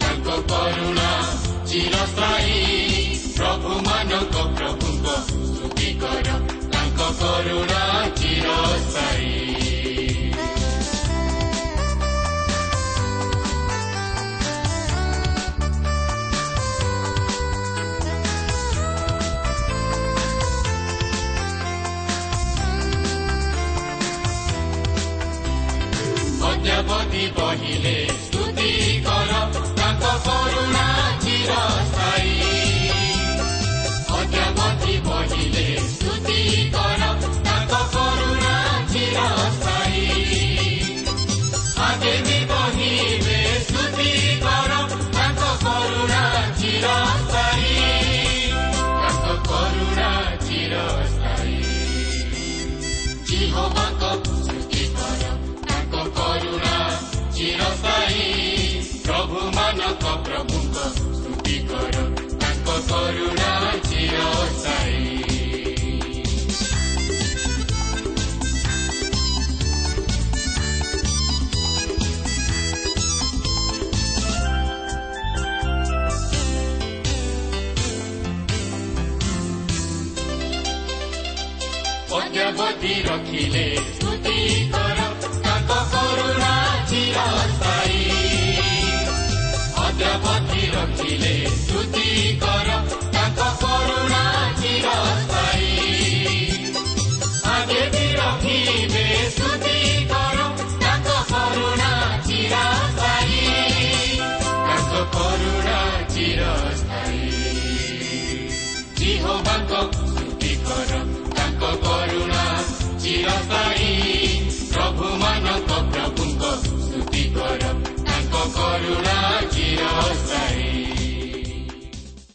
[0.00, 1.08] ତାଙ୍କ କରୁଣା
[1.66, 2.58] ଚିରସ୍ଥାୟୀ
[3.36, 6.36] ପ୍ରଭୁମାନଙ୍କ ପ୍ରଭୁଙ୍କ ସ୍ତୁତି କର
[6.72, 7.82] ତାଙ୍କ କରୁଣା
[8.16, 9.43] ଚିରସ୍ଥାୟୀ
[30.24, 31.93] ତାଙ୍କ କରୁଣା
[63.04, 63.52] ତାଙ୍କ କରୁଣା
[63.84, 65.04] ଚିରସ୍ଥାୟୀ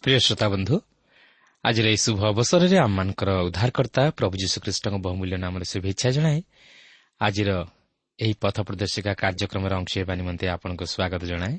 [0.03, 0.75] ପ୍ରିୟ ଶ୍ରୋତା ବନ୍ଧୁ
[1.63, 6.39] ଆଜିର ଏହି ଶୁଭ ଅବସରରେ ଆମମାନଙ୍କର ଉଦ୍ଧାରକର୍ତ୍ତା ପ୍ରଭୁ ଯୀଶୁଖ୍ରୀଷ୍ଟଙ୍କ ବହୁମୂଲ୍ୟ ନାମରେ ଶୁଭେଚ୍ଛା ଜଣାଏ
[7.22, 7.50] ଆଜିର
[8.19, 11.56] ଏହି ପଥ ପ୍ରଦର୍ଶିକା କାର୍ଯ୍ୟକ୍ରମରେ ଅଂଶ ହେବା ନିମନ୍ତେ ଆପଣଙ୍କୁ ସ୍ୱାଗତ ଜଣାଏ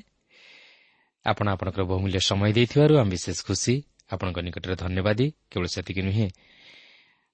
[1.25, 3.73] ଆପଣ ଆପଣଙ୍କର ବହୁମୂଲ୍ୟ ସମୟ ଦେଇଥିବାରୁ ଆମେ ବିଶେଷ ଖୁସି।
[4.11, 6.27] ଆପଣଙ୍କ ନିକଟରେ ଧନ୍ୟବାଦୀ। କେବଳ ସେତିକି ନୁହେଁ।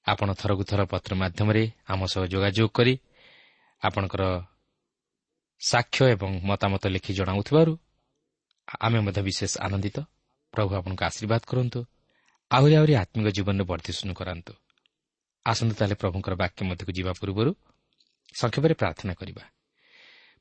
[0.06, 2.94] ଆପଣ ଥରକୁ ଥର ପତ୍ର ମାଧ୍ୟମରେ ଆମ ସହ ଯୋଗାଯୋଗ କରି
[3.82, 4.24] ଆପଣଙ୍କର
[5.62, 7.74] ସାକ୍ଷ୍ୟ ଏବଂ ମତାମତ ଲେଖି ଜଣାଉଥିବାରୁ
[8.82, 9.98] ଆମେ ମଧ୍ୟ ବିଶେଷ ଆନନ୍ଦିତ।
[10.54, 11.80] ପ୍ରଭୁ ଆପଣଙ୍କୁ ଆଶୀର୍ବାଦ କରନ୍ତୁ।
[12.52, 14.54] ଆହୁରି ଆହୁରି ଆତ୍ମିକ ଜୀବନରେ ବର୍ଦ୍ଧିଷ୍ଣୁ କରାନ୍ତୁ।
[15.46, 17.52] ଆସନ୍ତୁ ତାହେଲେ ପ୍ରଭୁଙ୍କର ବାକ୍ୟ ମଧ୍ୟକୁ ଯିବା ପୂର୍ବରୁ
[18.36, 19.44] ସଂକ୍ଷେପରେ ପ୍ରାର୍ଥନା କରିବା।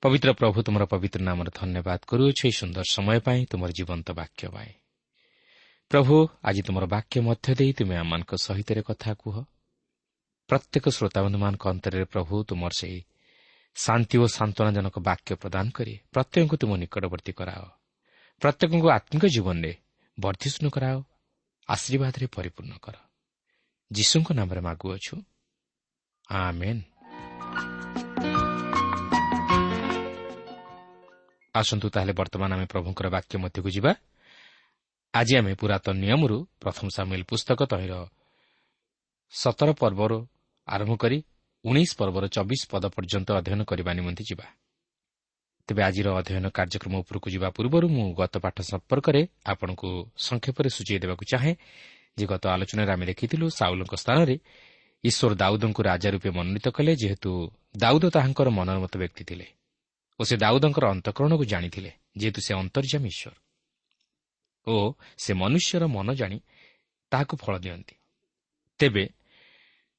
[0.02, 4.72] ପବିତ୍ର ପ୍ରଭୁ ତୁମର ପବିତ୍ର ନାମରେ ଧନ୍ୟବାଦ କରୁଅଛୁ ଏହି ସୁନ୍ଦର ସମୟ ପାଇଁ ତୁମର ଜୀବନ୍ତ ବାକ୍ୟ ପାଇଁ
[5.90, 9.36] ପ୍ରଭୁ ଆଜି ତୁମର ବାକ୍ୟ ମଧ୍ୟ ଦେଇ ତୁମେ ଆମମାନଙ୍କ ସହିତ କଥା କୁହ
[10.50, 13.00] ପ୍ରତ୍ୟେକ ଶ୍ରୋତାବନ୍ଧୁମାନଙ୍କ ଅନ୍ତରରେ ପ୍ରଭୁ ତୁମର ସେହି
[13.76, 17.64] ଶାନ୍ତି ଓ ସାନ୍ତ୍ୱନାଜନକ ବାକ୍ୟ ପ୍ରଦାନ କରି ପ୍ରତ୍ୟେକଙ୍କୁ ତୁମ ନିକଟବର୍ତ୍ତୀ କରାଅ
[18.42, 19.72] ପ୍ରତ୍ୟେକଙ୍କୁ ଆତ୍ମିକ ଜୀବନରେ
[20.18, 20.96] ବର୍ଦ୍ଧିଷ୍ଣୁ କରାଅ
[21.68, 22.96] ଆଶୀର୍ବାଦରେ ପରିପୂର୍ଣ୍ଣ କର
[23.90, 25.14] ଯୀଶୁଙ୍କ ନାମରେ ମାଗୁଅଛୁ
[26.28, 26.82] ଆମେନ୍
[31.60, 33.92] ଆସନ୍ତୁ ତାହେଲେ ବର୍ତ୍ତମାନ ଆମେ ପ୍ରଭୁଙ୍କର ବାକ୍ୟ ମଧ୍ୟକୁ ଯିବା।
[35.14, 37.94] ଆଜି ଆମେ ପୁରାତନ ନିୟମରୁ ପ୍ରଥମ ସାମିଲ ପୁସ୍ତକ ତହିଁର
[39.34, 40.18] ସତର ପର୍ବରୁ
[40.68, 41.18] ଆରମ୍ଭ କରି
[41.64, 44.46] ଉଣେଇଶ ପର୍ବର ଚବିଶ ପଦ ପର୍ଯ୍ୟନ୍ତ ଅଧ୍ୟୟନ କରିବା ନିମନ୍ତେ ଯିବା।
[45.68, 49.20] ତେବେ ଆଜିର ଅଧ୍ୟୟନ କାର୍ଯ୍ୟକ୍ରମ ଉପରକୁ ଯିବା ପୂର୍ବରୁ ମୁଁ ଗତ ପାଠ ସମ୍ପର୍କରେ
[49.52, 49.88] ଆପଣଙ୍କୁ
[50.26, 51.52] ସଂକ୍ଷେପରେ ସୂଚାଇ ଦେବାକୁ ଚାହେଁ
[52.18, 54.36] ଯେ ଗତ ଆଲୋଚନାରେ ଆମେ ଦେଖିଥିଲୁ ସାଉଲଙ୍କ ସ୍ଥାନରେ
[55.04, 57.30] ଈଶ୍ୱର ଦାଉଦଙ୍କୁ ରାଜା ରୂପେ ମନୋନୀତ କଲେ ଯେହେତୁ
[57.76, 59.46] ଦାଉଦ ତାହାଙ୍କର ମନୋନମତ ବ୍ୟକ୍ତି ଥିଲେ।
[60.20, 61.90] ଓ ସେ ଦାଉଦଙ୍କର ଅନ୍ତଃକରଣକୁ ଜାଣିଥିଲେ
[62.20, 63.34] ଯେହେତୁ ସେ ଅନ୍ତର୍ଯାମୀ ଈଶ୍ୱର
[64.66, 64.74] ଓ
[65.22, 66.38] ସେ ମନୁଷ୍ୟର ମନ ଜାଣି
[67.12, 67.94] ତାହାକୁ ଫଳ ଦିଅନ୍ତି।
[68.80, 69.04] ତେବେ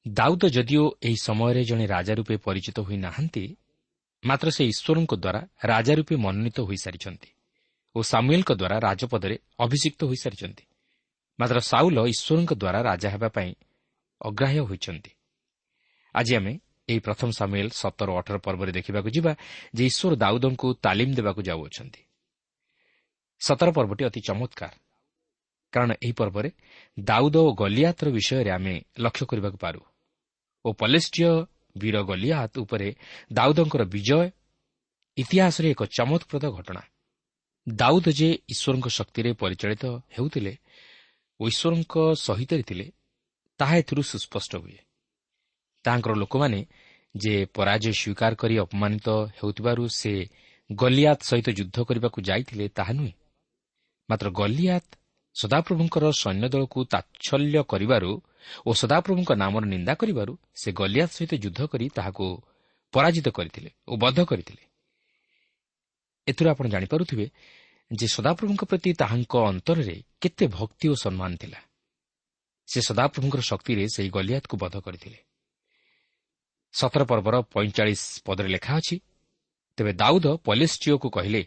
[0.06, 3.44] ଦାଉଦ ଯଦିଓ ଏହି ସମୟରେ ଜଣେ ରାଜା ରୂପେ ପରିଚିତ ହୋଇନାହାନ୍ତି
[4.24, 5.42] ମାତ୍ର ସେ ଈଶ୍ୱରଙ୍କ ଦ୍ୱାରା
[5.72, 7.30] ରାଜା ରୂପେ ମନୋନୀତ ହୋଇସାରିଛନ୍ତି
[7.96, 9.36] ଓ ସାମୁଏଲଙ୍କ ଦ୍ୱାରା ରାଜପଦରେ
[9.66, 10.64] ଅଭିଷିକ୍ତ ହୋଇସାରିଛନ୍ତି
[11.40, 13.52] ମାତ୍ର ସାଉଲ ଈଶ୍ୱରଙ୍କ ଦ୍ୱାରା ରାଜା ହେବା ପାଇଁ
[14.22, 15.12] ଅଗ୍ରାହ୍ୟ ହୋଇଛନ୍ତି।
[16.16, 16.54] ଆଜି ଆମେ
[16.90, 19.32] ଏହି ପ୍ରଥମ ସାମୁଏଲ ସତର ଅଠର ପର୍ବରେ ଦେଖିବାକୁ ଯିବା
[19.76, 22.02] ଯେ ଈଶ୍ୱର ଦାଉଦଙ୍କୁ ତାଲିମ ଦେବାକୁ ଯାଉଅଛନ୍ତି।
[23.40, 24.74] ସତର ପର୍ବଟି ଅତି ଚମତ୍କାର।
[25.74, 26.50] କାରଣ ଏହି ପର୍ବରେ
[27.00, 29.82] ଦାଉଦ ଓ ଗଲିଆତର ବିଷୟରେ ଆମେ ଲକ୍ଷ୍ୟ କରିବାକୁ ପାରୁ।
[30.66, 31.30] ଓ ପଲେଷ୍ଟିୟ
[31.78, 32.96] ବୀର ଗଲିଆତ ଉପରେ
[33.34, 34.30] ଦାଉଦଙ୍କର ବିଜୟ
[35.18, 36.82] ଇତିହାସରେ ଏକ ଚମତ୍ପ୍ରଦ ଘଟଣା।
[37.68, 39.86] ଦାଉଦ ଯେ ଈଶ୍ୱରଙ୍କ ଶକ୍ତିରେ ପରିଚାଳିତ
[40.16, 40.54] ହେଉଥିଲେ
[41.40, 42.92] ଓ ଈଶ୍ୱରଙ୍କ ସହିତ ଥିଲେ
[43.60, 44.87] ତାହା ଏଥିରୁ ସୁସ୍ପଷ୍ଟ ହୁଏ।
[45.88, 46.60] ତାହାଙ୍କର ଲୋକମାନେ
[47.16, 49.08] ଯେ ପରାଜୟ ସ୍ୱୀକାର କରି ଅପମାନିତ
[49.40, 50.14] ହେଉଥିବାରୁ ସେ
[50.70, 53.14] ଗଲିଆତ ସହିତ ଯୁଦ୍ଧ କରିବାକୁ ଯାଇଥିଲେ ତାହା ନୁହେଁ।
[54.10, 54.88] ମାତ୍ର ଗଲିଆତ
[55.36, 58.12] ସଦାପ୍ରଭୁଙ୍କର ସୈନ୍ୟ ଦଳକୁ ତାଚ୍ଛଲ୍ୟ କରିବାରୁ
[58.66, 62.26] ଓ ସଦାପ୍ରଭୁଙ୍କ ନାମର ନିନ୍ଦା କରିବାରୁ ସେ ଗଲିଆତ ସହିତ ଯୁଦ୍ଧ କରି ତାହାକୁ
[62.94, 64.64] ପରାଜିତ କରିଥିଲେ ଓ ବଦ୍ଧ କରିଥିଲେ।
[66.28, 67.26] ଏଥିରୁ ଆପଣ ଜାଣିପାରୁଥିବେ
[67.92, 71.60] ଯେ ସଦାପ୍ରଭୁଙ୍କ ପ୍ରତି ତାହାଙ୍କ ଅନ୍ତରରେ କେତେ ଭକ୍ତି ଓ ସମ୍ମାନ ଥିଲା।
[72.68, 75.20] ସେ ସଦାପ୍ରଭୁଙ୍କର ଶକ୍ତିରେ ସେହି ଗଲିଆତକୁ ବଧ କରିଥିଲେ।
[76.74, 78.96] ସତର ପର୍ବର ପଇଁଚାଳିଶ ପଦରେ ଲେଖା ଅଛି
[79.78, 81.42] ତେବେ ଦାଉଦ ପଲେଷ୍ଟିଓକୁ କହିଲେ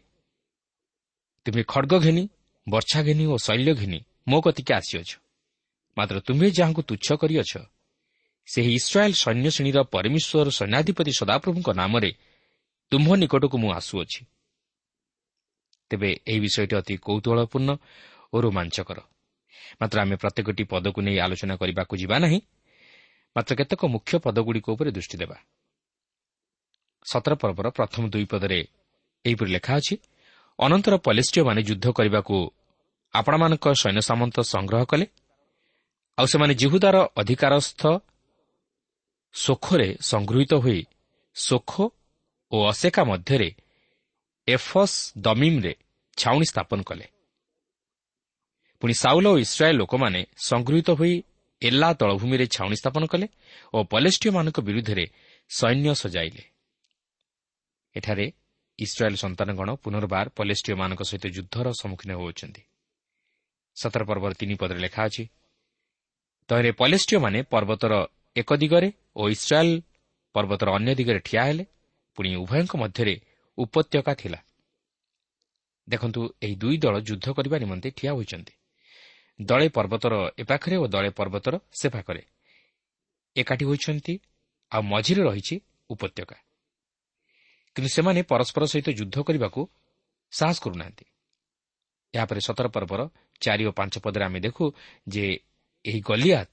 [1.46, 2.24] ତୁମେ ଖଡ଼ଗ ଘେନି
[2.66, 5.10] ବର୍ଷା ଘେନି ଓ ଶୈଲ୍ୟ ଘେନି ମୋ କତିକି ଆସିଅଛ।
[5.96, 7.52] ମାତ୍ର ତୁମ୍ଭେ ଯାହାଙ୍କୁ ତୁଚ୍ଛ କରିଅଛ
[8.48, 12.10] ସେହି ଇସ୍ରାଏଲ୍ ସୈନ୍ୟ ଶ୍ରେଣୀର ପରମେଶ୍ୱର ସୈନ୍ୟାଧିପତି ସଦାପ୍ରଭୁଙ୍କ ନାମରେ
[12.92, 14.20] ତୁମ୍ଭ ନିକଟକୁ ମୁଁ ଆସୁଅଛି।
[15.90, 17.70] ତେବେ ଏହି ବିଷୟଟି ଅତି କୌତୁହଳପୂର୍ଣ୍ଣ
[18.32, 18.98] ଓ ରୋମାଞ୍ଚକର।
[19.80, 22.38] ମାତ୍ର ଆମେ ପ୍ରତ୍ୟେକଟି ପଦକୁ ନେଇ ଆଲୋଚନା କରିବାକୁ ଯିବା ନାହିଁ
[23.36, 25.36] ମାତ୍ର କେତେକ ମୁଖ୍ୟ ପଦଗୁଡ଼ିକ ଉପରେ ଦୃଷ୍ଟି ଦେବା।
[27.06, 28.60] ସତର ପର୍ବର ପ୍ରଥମ ଦୁଇ ପଦରେ
[29.24, 29.94] ଏହିପରି ଲେଖା ଅଛି
[30.58, 32.36] ଅନନ୍ତର ପଲେଷ୍ଟିୟମାନେ ଯୁଦ୍ଧ କରିବାକୁ
[33.14, 35.06] ଆପଣମାନଙ୍କ ସୈନ୍ୟ ସାମନ୍ତ ସଂଗ୍ରହ କଲେ
[36.18, 37.82] ଆଉ ସେମାନେ ଜିହୁଦାର ଅଧିକାରସ୍ଥ
[39.34, 40.80] ଶୋଖରେ ସଂଗୃହୀତ ହୋଇ
[41.36, 41.72] ଶୋଖ
[42.52, 43.48] ଓ ଅଶେକା ମଧ୍ୟରେ
[44.48, 45.72] ଏଫସ୍ ଦମିମ୍ରେ
[46.16, 47.06] ଛାଉଣି ସ୍ଥାପନ କଲେ।
[48.82, 51.14] ପୁଣି ସାଉଲ ଓ ଇସ୍ରାଏଲ୍ ଲୋକମାନେ ସଂଗୃହୀତ ହୋଇ
[51.62, 53.26] ଏଲ୍ଲା ତଳଭୂମିରେ ଛାଉଣି ସ୍ଥାପନ କଲେ
[53.74, 55.04] ଓ ପଲେଷ୍ଟିୟମାନଙ୍କ ବିରୁଦ୍ଧରେ
[55.50, 56.42] ସୈନ୍ୟ ସଜାଇଲେ।
[57.94, 58.26] ଏଠାରେ
[58.78, 62.62] ଇସ୍ରାଏଲ୍ ସନ୍ତାନଗଣ ପୁନର୍ବାର ପଲେଷ୍ଟିୟମାନଙ୍କ ସହିତ ଯୁଦ୍ଧର ସମ୍ମୁଖୀନ ହେଉଛନ୍ତି
[63.76, 65.24] ସତର ପର୍ବର ତିନି ପଦରେ ଲେଖା ଅଛି
[66.48, 67.92] ତହିଁରେ ପଲେଷ୍ଟିୟମାନେ ପର୍ବତର
[68.36, 69.74] ଏକ ଦିଗରେ ଓ ଇସ୍ରାଏଲ୍
[70.34, 71.64] ପର୍ବତର ଅନ୍ୟ ଦିଗରେ ଠିଆ ହେଲେ
[72.18, 73.14] ପୁଣି ଉଭୟଙ୍କ ମଧ୍ୟରେ
[73.58, 74.38] ଉପତ୍ୟକା ଥିଲା।
[75.88, 78.54] ଦେଖନ୍ତୁ ଏହି ଦୁଇ ଦଳ ଯୁଦ୍ଧ କରିବା ନିମନ୍ତେ ଠିଆ ହୋଇଛନ୍ତି।
[79.42, 82.22] ଦଳେ ପର୍ବତର ଏପାଖରେ ଓ ଦଳେ ପର୍ବତର ସେ ପାଖରେ।
[83.36, 84.14] ଏକାଠି ହୋଇଛନ୍ତି
[84.72, 85.60] ଆଉ ମଝିରେ ରହିଛି
[85.90, 86.36] ଉପତ୍ୟକା।
[87.76, 89.60] କିନ୍ତୁ ସେମାନେ ପରସ୍ପର ସହିତ ଯୁଦ୍ଧ କରିବାକୁ
[90.32, 91.04] ସାହସ କରୁନାହାନ୍ତି।
[92.14, 93.00] ଏହାପରେ ସତର ପର୍ବର
[93.40, 94.64] ଚାରି ଓ ପାଞ୍ଚ ପଦରେ ଆମେ ଦେଖୁ
[95.08, 95.24] ଯେ
[95.84, 96.52] ଏହି ଗଲିଆତ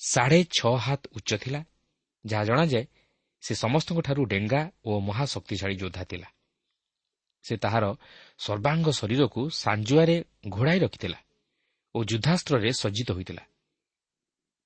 [0.00, 1.64] ସାଢ଼େ ଛଅ ହାତ ଉଚ୍ଚ ଥିଲା
[2.26, 2.84] ଯାହା ଜଣାଯାଏ
[3.42, 6.28] ସେ ସମସ୍ତଙ୍କଠାରୁ ଡେଙ୍ଗା ଓ ମହାଶକ୍ତିଶାଳୀ ଯୋଦ୍ଧା ଥିଲା।
[7.42, 7.84] ସେ ତାହାର
[8.38, 11.18] ସର୍ବାଙ୍ଗ ଶରୀରକୁ ସାଞ୍ଜୁଆରେ ଘୋଡ଼ାଇ ରଖିଥିଲା।
[11.94, 13.44] ଓ ଯୁଦ୍ଧାସ୍ତ୍ରରେ ସଜ୍ଜିତ ହୋଇଥିଲା।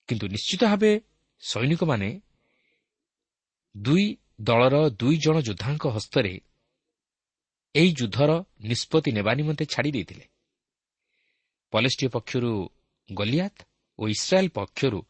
[0.09, 0.93] କିନ୍ତୁ ନିଶ୍ଚିତ ଭାବେ
[1.43, 2.09] ସୈନିକମାନେ
[3.75, 4.07] ଦୁଇ
[4.41, 6.35] ଦଳର ଦୁଇ ଜଣ ଯୋଦ୍ଧାଙ୍କ ହସ୍ତରେ
[7.75, 8.31] ଏହି ଯୁଦ୍ଧର
[8.61, 10.25] ନିଷ୍ପତ୍ତି ନେବା ନିମନ୍ତେ ଛାଡ଼ି ଦେଇଥିଲେ।
[11.73, 12.53] ପଲେଷ୍ଟିୟ ପକ୍ଷରୁ
[13.09, 13.57] ଗଲିଆତ
[13.99, 15.01] ଓ ଇସ୍ରାଏଲ୍ ପକ୍ଷରୁ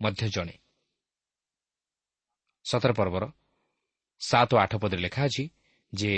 [0.00, 0.54] ମଧ୍ୟ ଜଣେ।
[2.64, 3.24] ସତର ପର୍ବର
[4.20, 5.44] ସାତ ଓ ଆଠ ପଦରେ ଲେଖା ଅଛି
[5.92, 6.12] ଯେ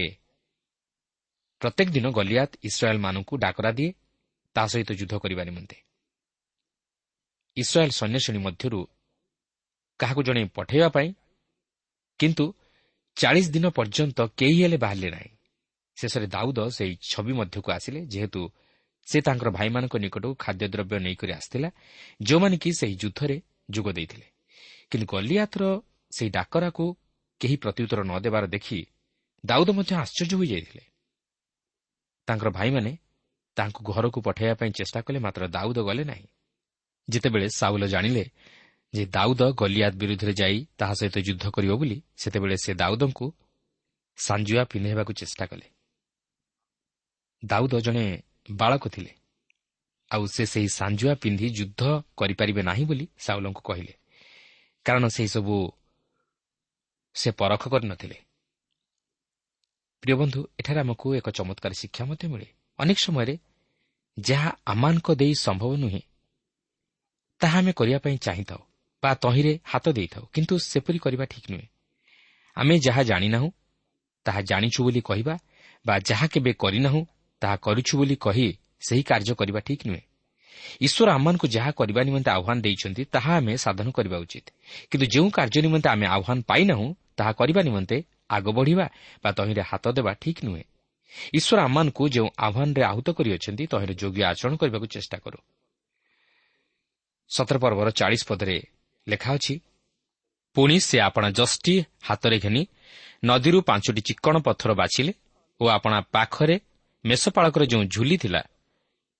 [1.60, 3.90] ପ୍ରତ୍ୟେକ ଦିନ ଗଲିଆତ ଇସ୍ରାଏଲ୍ମାନଙ୍କୁ ଡାକରା ଦିଏ
[4.58, 5.76] ତା ସହିତ ଯୁଦ୍ଧ କରିବା ନିମନ୍ତେ।
[7.56, 8.80] ଇସ୍ରାଏଲ୍ ସୈନ୍ୟଶ୍ରେଣୀ ମଧ୍ୟରୁ
[10.00, 11.08] କାହାକୁ ଜଣେ ପଠାଇବା ପାଇଁ
[12.18, 12.44] କିନ୍ତୁ
[13.16, 15.30] ଚାଳିଶ ଦିନ ପର୍ଯ୍ୟନ୍ତ କେହି ହେଲେ ବାହାରିଲେ ନାହିଁ।
[15.96, 18.40] ଶେଷରେ ଦାଉଦ ସେହି ଛବି ମଧ୍ୟକୁ ଆସିଲେ ଯେହେତୁ
[19.06, 21.70] ସେ ତାଙ୍କର ଭାଇମାନଙ୍କ ନିକଟକୁ ଖାଦ୍ୟଦ୍ରବ୍ୟ ନେଇକରି ଆସିଥିଲା
[22.22, 23.36] ଯେଉଁମାନେ କି ସେହି ଯୁଦ୍ଧରେ
[23.70, 24.26] ଯୋଗ ଦେଇଥିଲେ।
[24.90, 25.64] କିନ୍ତୁ ଗଲିଆତର
[26.10, 26.84] ସେହି ଡାକରାକୁ
[27.40, 28.86] କେହି ପ୍ରତ୍ୟୁତ୍ତର ନ ଦେବାର ଦେଖି
[29.46, 30.84] ଦାଉଦ ମଧ୍ୟ ଆଶ୍ଚର୍ଯ୍ୟ ହୋଇଯାଇଥିଲେ।
[32.26, 32.98] ତାଙ୍କର ଭାଇମାନେ
[33.58, 36.26] ତାଙ୍କୁ ଘରକୁ ପଠାଇବା ପାଇଁ ଚେଷ୍ଟା କଲେ ମାତ୍ର ଦାଉଦ ଗଲେ ନାହିଁ।
[37.08, 38.24] ଯେତେବେଳେ ସାଉଲ ଜାଣିଲେ
[38.94, 43.26] ଯେ ଦାଉଦ ଗଲିଆଦ ବିରୁଦ୍ଧରେ ଯାଇ ତାହା ସହିତ ଯୁଦ୍ଧ କରିବ ବୋଲି ସେତେବେଳେ ସେ ଦାଉଦଙ୍କୁ
[44.18, 45.66] ସାଞ୍ଜୁଆ ପିନ୍ଧାଇବାକୁ ଚେଷ୍ଟା କଲେ।
[47.42, 48.04] ଦାଉଦ ଜଣେ
[48.50, 49.12] ବାଳକ ଥିଲେ।
[50.10, 51.82] ଆଉ ସେ ସେହି ସାଞ୍ଜୁଆ ପିନ୍ଧି ଯୁଦ୍ଧ
[52.18, 53.94] କରିପାରିବେ ନାହିଁ ବୋଲି ସାଉଲଙ୍କୁ କହିଲେ।
[54.86, 55.56] କାରଣ ସେହିସବୁ
[57.14, 58.18] ସେ ପରଖ କରିନଥିଲେ।
[60.02, 62.48] ପ୍ରିୟ ବନ୍ଧୁ ଏଠାରେ ଆମକୁ ଏକ ଚମତ୍କାର ଶିକ୍ଷା ମଧ୍ୟ ମିଳେ।
[62.78, 63.34] ଅନେକ ସମୟରେ
[64.18, 66.00] ଯାହା ଆମମାନଙ୍କ ଦେଇ ସମ୍ଭବ ନୁହେଁ
[67.40, 68.60] ତାହା ଆମେ କରିବା ପାଇଁ ଚାହିଁଥାଉ
[69.02, 71.66] ବା ତହିଁରେ ହାତ ଦେଇଥାଉ କିନ୍ତୁ ସେପରି କରିବା ଠିକ୍ ନୁହେଁ।
[72.56, 73.50] ଆମେ ଯାହା ଜାଣିନାହୁଁ
[74.24, 75.38] ତାହା ଜାଣିଛୁ ବୋଲି କହିବା
[75.86, 77.06] ବା ଯାହା କେବେ କରିନାହୁଁ
[77.42, 78.46] ତାହା କରିଛୁ ବୋଲି କହି
[78.80, 80.02] ସେହି କାର୍ଯ୍ୟ କରିବା ଠିକ୍ ନୁହେଁ।
[80.80, 84.46] ଈଶ୍ୱର ଆମମାନଙ୍କୁ ଯାହା କରିବା ନିମନ୍ତେ ଆହ୍ୱାନ ଦେଇଛନ୍ତି ତାହା ଆମେ ସାଧନ କରିବା ଉଚିତ।
[84.90, 87.96] କିନ୍ତୁ ଯେଉଁ କାର୍ଯ୍ୟ ନିମନ୍ତେ ଆମେ ଆହ୍ୱାନ ପାଇନାହୁଁ ତାହା କରିବା ନିମନ୍ତେ
[88.30, 88.86] ଆଗ ବଢ଼ିବା
[89.24, 90.64] ବା ତହିଁରେ ହାତ ଦେବା ଠିକ୍ ନୁହେଁ।
[91.38, 95.38] ଈଶ୍ୱର ଆମମାନଙ୍କୁ ଯେଉଁ ଆହ୍ୱାନରେ ଆହୁତ କରିଅଛନ୍ତି ତହିଁରେ ଯୋଗ୍ୟ ଆଚରଣ କରିବାକୁ ଚେଷ୍ଟା କରୁ।
[97.30, 98.56] ସତର ପର୍ବର ଚାଳିଶ ପଦରେ
[99.06, 99.54] ଲେଖା ଅଛି
[100.56, 101.74] ପୁଣି ସେ ଆପଣା ଜଷ୍ଟି
[102.08, 102.62] ହାତରେ ଘେନି
[103.24, 105.12] ନଦୀରୁ ପାଞ୍ଚଟି ଚିକ୍କଣ ପଥର ବାଛିଲେ
[105.60, 106.56] ଓ ଆପଣା ପାଖରେ
[107.04, 108.42] ମେଷପାଳକର ଯେଉଁ ଝୁଲି ଥିଲା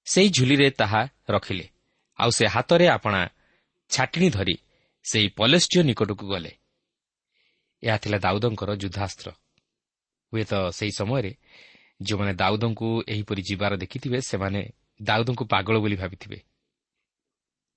[0.07, 1.67] ସେହି ଝୁଲିରେ ତାହା ରଖିଲେ।
[2.19, 3.21] ଆଉ ସେ ହାତରେ ଆପଣା
[3.91, 4.57] ଛାଟିଣି ଧରି
[5.05, 6.53] ସେହି ପଲେଷ୍ଟିୟ ନିକଟକୁ ଗଲେ।
[7.83, 9.29] ଏହା ଥିଲା ଦାଉଦଙ୍କର ଯୁଦ୍ଧାସ୍ତ୍ର।
[10.33, 11.33] ହୁଏତ ସେହି ସମୟରେ
[12.01, 14.61] ଯେଉଁମାନେ ଦାଉଦଙ୍କୁ ଏହିପରି ଯିବାର ଦେଖିଥିବେ ସେମାନେ
[15.03, 16.39] ଦାଉଦଙ୍କୁ ପାଗଳ ବୋଲି ଭାବିଥିବେ।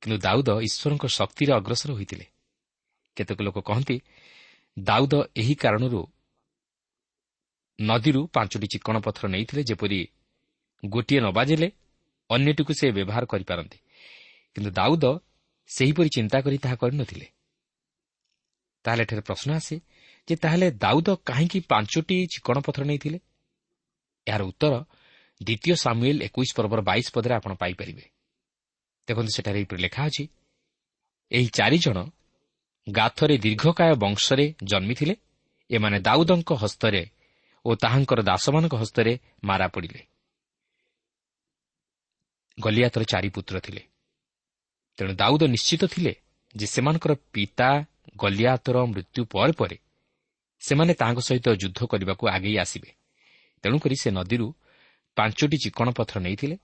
[0.01, 2.25] କିନ୍ତୁ ଦାଉଦ ଈଶ୍ୱରଙ୍କ ଶକ୍ତିରେ ଅଗ୍ରସର ହୋଇଥିଲେ।
[3.17, 3.97] କେତେକ ଲୋକ କହନ୍ତି
[4.77, 6.01] ଦାଉଦ ଏହି କାରଣରୁ
[7.79, 9.99] ନଦୀରୁ ପାଞ୍ଚଟି ଚିକଣ ପଥର ନେଇଥିଲେ ଯେପରି
[10.83, 11.67] ଗୋଟିଏ ନ ବାଜିଲେ
[12.29, 13.77] ଅନ୍ୟଟିକୁ ସେ ବ୍ୟବହାର କରିପାରନ୍ତି।
[14.55, 15.05] କିନ୍ତୁ ଦାଉଦ
[15.69, 17.27] ସେହିପରି ଚିନ୍ତା କରି ତାହା କରିନଥିଲେ।
[18.85, 19.75] ତାହେଲେ ଏଠାରେ ପ୍ରଶ୍ନ ଆସେ
[20.27, 23.19] ଯେ ତାହେଲେ ଦାଉଦ କାହିଁକି ପାଞ୍ଚଟି ଚିକଣ ପଥର ନେଇଥିଲେ?
[24.27, 24.73] ଏହାର ଉତ୍ତର
[25.41, 28.05] ଦ୍ୱିତୀୟ ସାମୁଏଲ ଏକୋଇଶ ପର୍ବର ବାଇଶ ପଦରେ ଆପଣ ପାଇପାରିବେ।
[29.07, 30.23] ଦେଖନ୍ତୁ ସେଠାରେ ଏହିପରି ଲେଖା ଅଛି
[31.31, 31.97] ଏହି ଚାରିଜଣ
[32.89, 35.15] ଗାଥରେ ଦୀର୍ଘକାୟ ବଂଶରେ ଜନ୍ମିଥିଲେ
[35.71, 37.09] ଏମାନେ ଦାଉଦଙ୍କ ହସ୍ତରେ
[37.65, 40.01] ଓ ତାହାଙ୍କର ଦାସମାନଙ୍କ ହସ୍ତରେ ମାରା ପଡ଼ିଲେ।
[42.59, 43.81] ଗଲିଆତର ଚାରି ପୁତ୍ର ଥିଲେ।
[44.97, 46.15] ତେଣୁ ଦାଉଦ ନିଶ୍ଚିତ ଥିଲେ
[46.55, 47.69] ଯେ ସେମାନଙ୍କର ପିତା
[48.17, 49.77] ଗଲିଆତର ମୃତ୍ୟୁ ପରେ ପରେ
[50.59, 53.00] ସେମାନେ ତାହାଙ୍କ ସହିତ ଯୁଦ୍ଧ କରିବାକୁ ଆଗେଇ ଆସିବେ।
[53.63, 54.47] ତେଣୁକରି ସେ ନଦୀରୁ
[55.17, 56.55] ପାଞ୍ଚଟି ଚିକଣ ପଥର ନେଇଥିଲେ।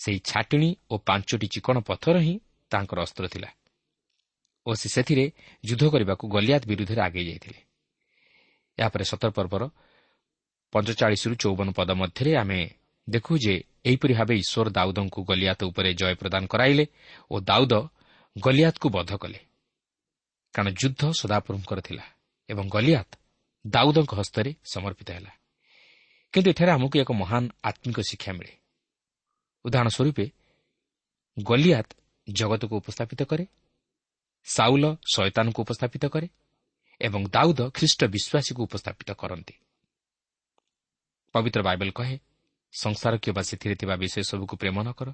[0.00, 2.34] ସେହି ଛାଟିଣୀ ଓ ପାଞ୍ଚଟି ଚିକଣ ପଥର ହିଁ
[2.70, 3.50] ତାଙ୍କର ଅସ୍ତ୍ର ଥିଲା
[4.66, 5.24] ଓ ସେ ସେଥିରେ
[5.64, 7.60] ଯୁଦ୍ଧ କରିବାକୁ ଗଲିଆତ ବିରୁଦ୍ଧରେ ଆଗେଇ ଯାଇଥିଲେ।
[8.78, 9.62] ଏହାପରେ ସତର ପର୍ବର
[10.72, 12.60] ପଞ୍ଚଚାଳିଶରୁ ଚଉବନ ପଦ ମଧ୍ୟରେ ଆମେ
[13.08, 13.54] ଦେଖୁ ଯେ
[13.84, 16.84] ଏହିପରି ଭାବେ ଈଶ୍ୱର ଦାଉଦଙ୍କୁ ଗଲିଆତ ଉପରେ ଜୟ ପ୍ରଦାନ କରାଇଲେ
[17.30, 17.74] ଓ ଦାଉଦ
[18.36, 19.40] ଗଲିଆତକୁ ବଧ କଲେ।
[20.54, 22.04] କାରଣ ଯୁଦ୍ଧ ସଦାପୁରଙ୍କର ଥିଲା
[22.48, 23.10] ଏବଂ ଗଲିଆତ
[23.64, 25.32] ଦାଉଦଙ୍କ ହସ୍ତରେ ସମର୍ପିତ ହେଲା।
[26.34, 28.52] କିନ୍ତୁ ଏଠାରେ ଆମକୁ ଏକ ମହାନ ଆତ୍ମିକ ଶିକ୍ଷା ମିଳେ
[29.64, 30.18] ଉଦାହରଣ ସ୍ୱରୂପ
[31.36, 31.88] ଗଲିଆତ
[32.28, 33.44] ଜଗତକୁ ଉପସ୍ଥାପିତ କରେ
[34.46, 36.28] ସାଉଲ ଶୟତାନକୁ ଉପସ୍ଥାପିତ କରେ
[37.00, 39.54] ଏବଂ ଦାଉଦ ଖ୍ରୀଷ୍ଟ ବିଶ୍ୱାସୀକୁ ଉପସ୍ଥାପିତ କରନ୍ତି
[41.34, 42.16] ପବିତ୍ର ବାଇବେଲ କହେ
[42.72, 45.08] ସଂସାର କିମ୍ବା ସେଥିରେ ଥିବା ବିଷୟ ସବୁକୁ ପ୍ରେମ ନ କର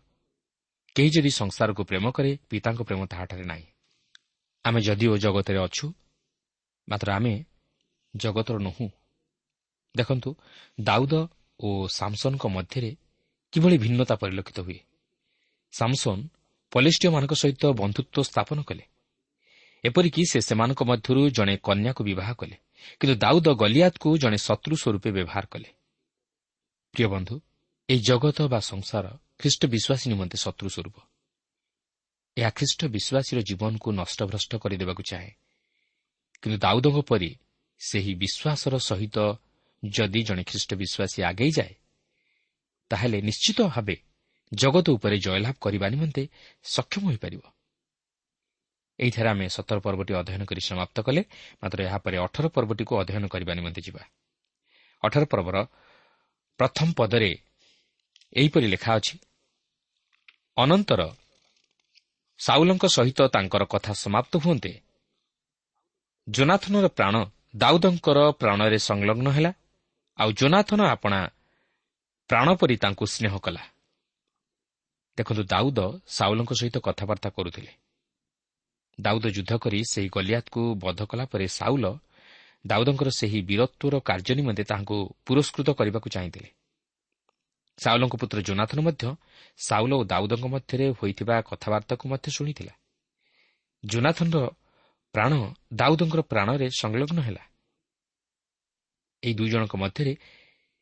[0.96, 3.66] କେହି ଯଦି ସଂସାରକୁ ପ୍ରେମ କରେ ପିତାଙ୍କ ପ୍ରେମ ତାହାଠାରେ ନାହିଁ
[4.64, 5.86] ଆମେ ଯଦିଓ ଜଗତରେ ଅଛୁ
[6.88, 7.34] ମାତ୍ର ଆମେ
[8.14, 8.86] ଜଗତର ନୁହୁଁ
[9.96, 10.36] ଦେଖନ୍ତୁ
[10.80, 11.14] ଦାଉଦ
[11.60, 12.96] ଓ ସାମସନଙ୍କ ମଧ୍ୟରେ
[13.52, 14.78] କିଭଳି ଭିନ୍ନତା ପରିଲକ୍ଷିତ ହୁଏ?
[15.72, 16.28] ସାମସନ୍
[16.72, 18.84] ପଲିଷ୍ଟିୟମାନଙ୍କ ସହିତ ବନ୍ଧୁତ୍ୱ ସ୍ଥାପନ କଲେ।
[19.84, 22.56] ଏପରିକି ସେ ସେମାନଙ୍କ ମଧ୍ୟରୁ ଜଣେ କନ୍ୟାକୁ ବିବାହ କଲେ
[23.00, 25.70] କିନ୍ତୁ ଦାଉଦ ଗଲିଆତକୁ ଜଣେ ଶତ୍ରୁ ସ୍ୱରୂପେ ବ୍ୟବହାର କଲେ।
[26.92, 27.40] ପ୍ରିୟ ବନ୍ଧୁ
[27.88, 29.06] ଏହି ଜଗତ ବା ସଂସାର
[29.38, 30.96] ଖ୍ରୀଷ୍ଟ ବିଶ୍ୱାସୀ ନିମନ୍ତେ ଶତ୍ରୁ ସ୍ୱରୂପ।
[32.36, 35.30] ଏହା ଖ୍ରୀଷ୍ଟ ବିଶ୍ୱାସୀର ଜୀବନକୁ ନଷ୍ଟଭ୍ରଷ୍ଟ କରିଦେବାକୁ ଚାହେଁ।
[36.42, 37.30] କିନ୍ତୁ ଦାଉଦଙ୍କ ପରି
[37.78, 39.16] ସେହି ବିଶ୍ୱାସର ସହିତ
[39.82, 41.74] ଯଦି ଜଣେ ଖ୍ରୀଷ୍ଟ ବିଶ୍ୱାସୀ ଆଗେଇ ଯାଏ
[42.90, 43.96] ତାହେଲେ ନିଶ୍ଚିତ ଭାବେ
[44.52, 46.22] ଜଗତ ଉପରେ ଜୟଲାଭ କରିବା ନିମନ୍ତେ
[46.64, 47.42] ସକ୍ଷମ ହୋଇପାରିବ।
[48.98, 51.22] ଏହିଠାରେ ଆମେ ସତର ପର୍ବଟି ଅଧ୍ୟୟନ କରି ସମାପ୍ତ କଲେ।
[51.62, 54.02] ମାତ୍ର ଏହାପରେ ଅଠର ପର୍ବଟିକୁ ଅଧ୍ୟୟନ କରିବା ନିମନ୍ତେ ଯିବା।
[55.02, 55.56] ଅଠର ପର୍ବର
[56.60, 57.30] ପ୍ରଥମ ପଦରେ
[58.32, 59.14] ଏହିପରି ଲେଖା ଅଛି
[60.56, 61.02] ଅନନ୍ତର
[62.40, 64.72] ସାଉଲଙ୍କ ସହିତ ତାଙ୍କର କଥା ସମାପ୍ତ ହୁଅନ୍ତେ
[66.26, 67.14] ଜୋନାଥନର ପ୍ରାଣ
[67.56, 69.50] ଦାଉଦଙ୍କର ପ୍ରାଣରେ ସଂଲଗ୍ନ ହେଲା
[70.20, 71.28] ଆଉ ଜୋନାଥନ ଆପଣା
[72.28, 73.62] ପ୍ରାଣ ପରି ତାଙ୍କୁ ସ୍ନେହ କଲା।
[75.16, 77.72] ଦେଖନ୍ତୁ ଦାଉଦ ସାଉଲଙ୍କ ସହିତ କଥାବାର୍ତ୍ତା କରୁଥିଲେ।
[79.00, 81.98] ଦାଉଦ ଯୁଦ୍ଧ କରି ସେହି ଗଲିଆତକୁ ବଧ କଲା ପରେ ସାଉଲ
[82.66, 84.96] ଦାଉଦଙ୍କର ସେହି ବୀରତ୍ୱର କାର୍ଯ୍ୟ ନିମନ୍ତେ ତାହାଙ୍କୁ
[85.26, 86.50] ପୁରସ୍କୃତ କରିବାକୁ ଚାହିଁଥିଲେ।
[87.78, 89.16] ସାଉଲଙ୍କ ପୁତ୍ର ଜୋନାଥନ ମଧ୍ୟ
[89.58, 92.72] ସାଉଲ ଓ ଦାଉଦଙ୍କ ମଧ୍ୟରେ ହୋଇଥିବା କଥାବାର୍ତ୍ତାକୁ ମଧ୍ୟ ଶୁଣିଥିଲା।
[93.86, 94.48] ଜୋନାଥନର
[95.14, 95.32] ପ୍ରାଣ
[95.72, 97.49] ଦାଉଦଙ୍କର ପ୍ରାଣରେ ସଂଲଗ୍ନ ହେଲା।
[99.22, 100.12] ଏହି ଦୁଇ ଜଣଙ୍କ ମଧ୍ୟରେ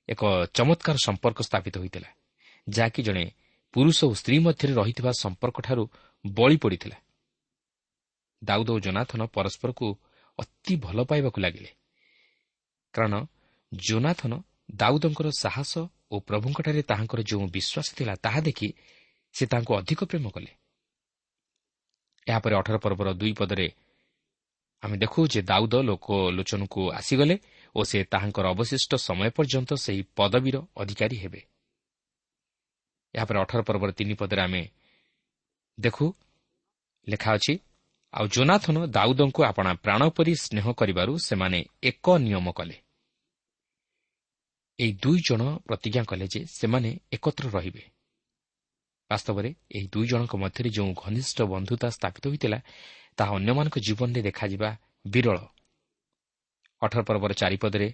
[0.09, 0.23] ଏକ
[0.55, 2.11] ଚମତ୍କାର ସମ୍ପର୍କ ସ୍ଥାପିତ ହୋଇଥିଲା
[2.69, 3.25] ଯାହାକି ଜଣେ
[3.75, 5.85] ପୁରୁଷ ଓ ସ୍ତ୍ରୀ ମଧ୍ୟରେ ରହିଥିବା ସମ୍ପର୍କଠାରୁ
[6.27, 6.97] ବଳି ପଡ଼ିଥିଲା।
[8.43, 9.87] ଦାଉଦ ଓ ଜୋନାଥନ ପରସ୍ପରକୁ
[10.39, 11.71] ଅତି ଭଲ ପାଇବାକୁ ଲାଗିଲେ।
[12.95, 13.15] କାରଣ
[13.75, 14.33] ଜୋନାଥନ
[14.71, 15.73] ଦାଉଦଙ୍କର ସାହସ
[16.11, 18.69] ଓ ପ୍ରଭୁଙ୍କଠାରେ ତାହାଙ୍କର ଯେଉଁ ବିଶ୍ୱାସ ଥିଲା ତାହା ଦେଖି
[19.35, 20.51] ସେ ତାଙ୍କୁ ଅଧିକ ପ୍ରେମ କଲେ।
[22.27, 23.67] ଏହାପରେ ଅଠର ପର୍ବର ଦୁଇ ପଦରେ
[24.83, 27.37] ଆମେ ଦେଖୁ ଯେ ଦାଉଦ ଲୋକଲୋଚନକୁ ଆସିଗଲେ
[27.79, 31.41] ଓ ସେ ତାହାଙ୍କର ଅବଶିଷ୍ଟ ସମୟ ପର୍ଯ୍ୟନ୍ତ ସେହି ପଦବୀର ଅଧିକାରୀ ହେବେ।
[33.15, 34.63] ଏହାପରେ ଅଠର ପର୍ବର ତିନି ପଦରେ ଆମେ
[35.79, 36.07] ଦେଖୁ
[37.07, 37.55] ଲେଖା ଅଛି
[38.15, 42.77] ଆଉ ଜୋନାଥନ ଦାଉଦଙ୍କୁ ଆପଣା ପ୍ରାଣ ପରି ସ୍ନେହ କରିବାରୁ ସେମାନେ ଏକ ନିୟମ କଲେ।
[44.79, 47.85] ଏହି ଦୁଇ ଜଣ ପ୍ରତିଜ୍ଞା କଲେ ଯେ ସେମାନେ ଏକତ୍ର ରହିବେ।
[49.11, 52.59] ବାସ୍ତବରେ ଏହି ଦୁଇ ଜଣଙ୍କ ମଧ୍ୟରେ ଯେଉଁ ଘନିଷ୍ଠ ବନ୍ଧୁତା ସ୍ଥାପିତ ହୋଇଥିଲା
[53.19, 54.71] ତାହା ଅନ୍ୟମାନଙ୍କ ଜୀବନରେ ଦେଖାଯିବା
[55.05, 55.39] ବିରଳ।
[56.83, 57.89] ଅଠର ପର୍ବର ଚାରିପଦରେ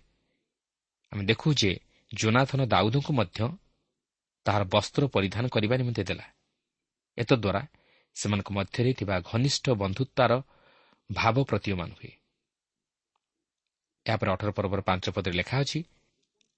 [1.13, 1.71] ଆମେ ଦେଖୁ ଯେ
[2.13, 3.39] ଜୋନାଥନ ଦାଉଦଙ୍କୁ ମଧ୍ୟ
[4.47, 6.27] ତାହାର ବସ୍ତ୍ର ପରିଧାନ କରିବା ନିମନ୍ତେ ଦେଲା।
[7.19, 7.63] ଏତଦ୍ୱାରା
[8.17, 10.33] ସେମାନଙ୍କ ମଧ୍ୟରେ ଥିବା ଘନିଷ୍ଠ ବନ୍ଧୁତାର
[11.11, 12.13] ଭାବ ପ୍ରତୀୟମାନ ହୁଏ।
[14.07, 15.81] ଏହାପରେ ଅଠର ପର୍ବର ପାଞ୍ଚ ପଦରେ ଲେଖା ଅଛି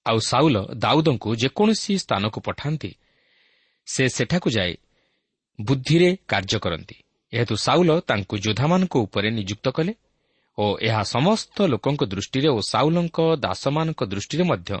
[0.05, 2.91] ଆଉ ସାଉଲ ଦାଉଦଙ୍କୁ ଯେକୌଣସି ସ୍ଥାନକୁ ପଠାନ୍ତି
[3.87, 4.73] ସେ ସେଠାକୁ ଯାଇ
[5.59, 6.95] ବୁଦ୍ଧିରେ କାର୍ଯ୍ୟ କରନ୍ତି।
[7.33, 9.93] ଏହେତୁ ସାଉଲ ତାଙ୍କୁ ଯୋଦ୍ଧାମାନଙ୍କ ଉପରେ ନିଯୁକ୍ତ କଲେ
[10.57, 14.71] ଓ ଏହା ସମସ୍ତ ଲୋକଙ୍କ ଦୃଷ୍ଟିରେ ଓ ସାଉଲଙ୍କ ଦାସମାନଙ୍କ ଦୃଷ୍ଟିରେ ମଧ୍ୟ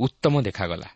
[0.00, 0.88] ଉତ୍ତମ ଦେଖାଗଲା।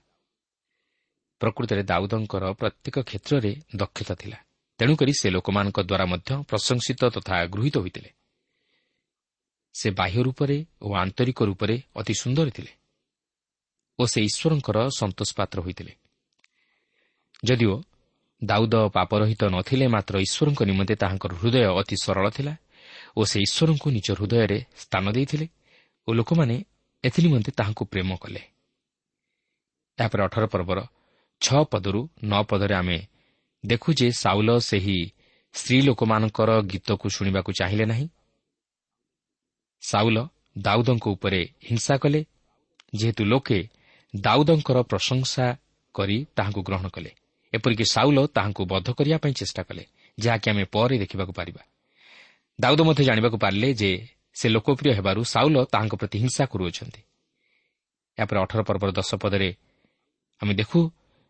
[1.40, 4.38] ପ୍ରକୃତରେ ଦାଉଦଙ୍କର ପ୍ରତ୍ୟେକ କ୍ଷେତ୍ରରେ ଦକ୍ଷତା ଥିଲା।
[4.80, 8.10] ତେଣୁକରି ସେ ଲୋକମାନଙ୍କ ଦ୍ୱାରା ମଧ୍ୟ ପ୍ରଶଂସିତ ତଥା ଗୃହୀତ ହୋଇଥିଲେ।
[9.74, 12.72] ସେ ବାହ୍ୟ ରୂପରେ ଓ ଆନ୍ତରିକ ରୂପରେ ଅତି ସୁନ୍ଦର ଥିଲେ
[13.98, 15.92] ଓ ସେ ଈଶ୍ୱରଙ୍କର ସନ୍ତୋଷ ପାତ୍ର ହୋଇଥିଲେ।
[17.44, 17.74] ଯଦିଓ
[18.42, 22.52] ଦାଉଦ ପାପରହିତ ନଥିଲେ ମାତ୍ର ଈଶ୍ୱରଙ୍କ ନିମନ୍ତେ ତାହାଙ୍କର ହୃଦୟ ଅତି ସରଳ ଥିଲା
[23.18, 25.46] ଓ ସେ ଈଶ୍ୱରଙ୍କୁ ନିଜ ହୃଦୟରେ ସ୍ଥାନ ଦେଇଥିଲେ
[26.08, 26.56] ଓ ଲୋକମାନେ
[27.04, 28.42] ଏଥିନିମନ୍ତେ ତାହାଙ୍କୁ ପ୍ରେମ କଲେ।
[29.98, 30.78] ଏହାପରେ ଅଠର ପର୍ବର
[31.40, 32.98] ଛଅ ପଦରୁ ନଅ ପଦରେ ଆମେ
[33.64, 34.98] ଦେଖୁ ଯେ ସାଉଲ ସେହି
[35.54, 38.06] ସ୍ତ୍ରୀ ଲୋକମାନଙ୍କର ଗୀତକୁ ଶୁଣିବାକୁ ଚାହିଁଲେ ନାହିଁ।
[39.82, 40.16] ସାଉଲ
[40.58, 42.20] ଦାଉଦଙ୍କ ଉପରେ ହିଂସା କଲେ
[42.94, 43.58] ଯେହେତୁ ଲୋକେ
[44.14, 45.46] ଦାଉଦଙ୍କର ପ୍ରଶଂସା
[45.94, 47.10] କରି ତାହାଙ୍କୁ ଗ୍ରହଣ କଲେ।
[47.52, 49.84] ଏପରିକି ସାଉଲ ତାହାଙ୍କୁ ବଦ୍ଧ କରିବା ପାଇଁ ଚେଷ୍ଟା କଲେ
[50.18, 51.62] ଯାହାକି ଆମେ ପରେ ଦେଖିବାକୁ ପାରିବା।
[52.60, 53.90] ଦାଉଦ ମଧ୍ୟ ଜାଣିବାକୁ ପାରିଲେ ଯେ
[54.34, 57.00] ସେ ଲୋକପ୍ରିୟ ହେବାରୁ ସାଉଲ ତାହାଙ୍କ ପ୍ରତି ହିଂସା କରୁଅଛନ୍ତି।
[58.18, 59.50] ଏହାପରେ ଅଠର ପର୍ବର ଦଶ ପଦରେ
[60.40, 60.80] ଆମେ ଦେଖୁ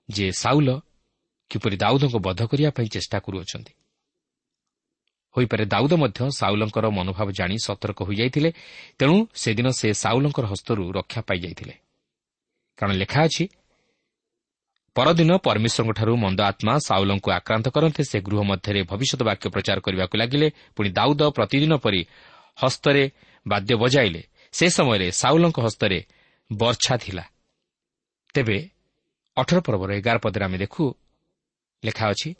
[0.08, 0.68] ଯେ ସାଉଲ
[1.50, 3.72] କିପରି ଦାଉଦଙ୍କୁ ବଦ୍ଧ କରିବା ପାଇଁ ଚେଷ୍ଟା କରୁଅଛନ୍ତି।
[5.36, 8.50] ହୋଇପାରେ ଦାଉଦ ମଧ୍ୟ ସାଉଲଙ୍କର ମନୋଭାବ ଜାଣି ସତର୍କ ହୋଇଯାଇଥିଲେ
[8.98, 11.74] ତେଣୁ ସେଦିନ ସେ ସାଉଲଙ୍କର ହସ୍ତରୁ ରକ୍ଷା ପାଇଯାଇଥିଲେ।
[12.78, 13.44] କାରଣ ଲେଖା ଅଛି
[14.94, 20.48] ପରଦିନ ପରମେଶ୍ୱରଙ୍କଠାରୁ ମନ୍ଦ ଆତ୍ମା ସାଉଲଙ୍କୁ ଆକ୍ରାନ୍ତ କରନ୍ତେ ସେ ଗୃହ ମଧ୍ୟରେ ଭବିଷ୍ୟତ ବାକ୍ୟ ପ୍ରଚାର କରିବାକୁ ଲାଗିଲେ।
[20.76, 22.00] ପୁଣି ଦାଉଦ ପ୍ରତିଦିନ ପରି
[22.56, 23.04] ହସ୍ତରେ
[23.46, 25.98] ବାଦ୍ୟ ବଜାଇଲେ। ସେ ସମୟରେ ସାଉଲଙ୍କ ହସ୍ତରେ
[26.52, 27.24] ବର୍ଚ୍ଛା ଥିଲା।
[28.34, 28.58] ତେବେ
[29.36, 30.82] ଅଠର ପର୍ବର ଏଗାର ପଦରେ ଆମେ ଦେଖୁ
[31.84, 32.30] ଲେଖା ଅଛି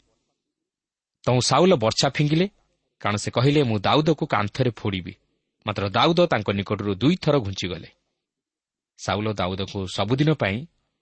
[1.23, 2.47] ତୁ ସାଉଲ ବର୍ଚ୍ଛା ଫିଙ୍ଗିଲେ?
[3.01, 5.13] କାରଣ ସେ କହିଲେ ମୁଁ ଦାଉଦକୁ କାନ୍ଥରେ ଫୋଡ଼ିବି।
[5.65, 7.89] ମାତ୍ର ଦାଉଦ ତାଙ୍କ ନିକଟରୁ ଦୁଇଥର ଘୁଞ୍ଚିଗଲେ।
[8.97, 10.57] ସାଉଲ ଦାଉଦକୁ ସବୁଦିନ ପାଇଁ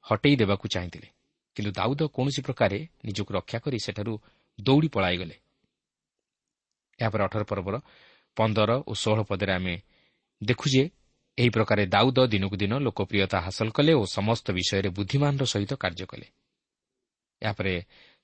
[0.06, 1.17] ହଟେଇ ଦେବାକୁ ଚାହିଁଥିଲେ।
[1.58, 4.14] କିନ୍ତୁ ଦାଉଦ କୌଣସି ପ୍ରକାରେ ନିଜକୁ ରକ୍ଷା କରି ସେଠାରୁ
[4.60, 5.36] ଦୌଡ଼ି ପଳାଇଗଲେ।
[7.00, 7.76] ଏହାପରେ ଅଠର ପର୍ବର
[8.38, 9.76] ପନ୍ଦର ଓ ଷୋହଳ ପଦରେ ଆମେ
[10.42, 10.84] ଦେଖୁ ଯେ
[11.38, 16.28] ଏହି ପ୍ରକାରେ ଦାଉଦ ଦିନକୁ ଦିନ ଲୋକପ୍ରିୟତା ହାସଲ କଲେ ଓ ସମସ୍ତ ବିଷୟରେ ବୁଦ୍ଧିମାନର ସହିତ କାର୍ଯ୍ୟ କଲେ।
[17.42, 17.74] ଏହାପରେ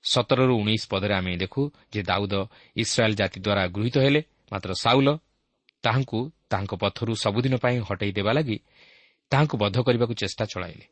[0.04, 2.34] ସତରରୁ ଉଣେଇଶ ପଦରେ ଆମେ ଦେଖୁ ଯେ ଦାଉଦ
[2.76, 4.20] ଇସ୍ରାଏଲ୍ ଜାତି ଦ୍ୱାରା ଗୃହୀତ ହେଲେ
[4.52, 5.08] ମାତ୍ର ସାଉଲ
[5.84, 6.20] ତାହାଙ୍କୁ
[6.50, 8.58] ତାହାଙ୍କ ପଥରୁ ସବୁଦିନ ପାଇଁ ହଟାଇ ଦେବା ଲାଗି
[9.32, 10.86] ତାହାଙ୍କୁ ବଦ୍ଧ କରିବାକୁ ଚେଷ୍ଟା ଚଳାଇଲେ।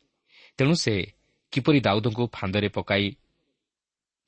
[0.59, 0.95] ତେଣୁ ସେ
[1.53, 3.17] କିପରି ଦାଉଦଙ୍କୁ ଫାନ୍ଦରେ ପକାଇ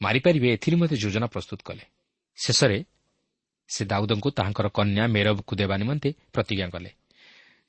[0.03, 1.85] ମାରିପାରିବେ ଏଥିରେ ମଧ୍ୟ ଯୋଜନା ପ୍ରସ୍ତୁତ କଲେ।
[2.37, 2.85] ଶେଷରେ
[3.69, 6.91] ସେ ଦାଉଦଙ୍କୁ ତାହାଙ୍କର କନ୍ୟା ମେରବକୁ ଦେବା ନିମନ୍ତେ ପ୍ରତିଜ୍ଞା କଲେ।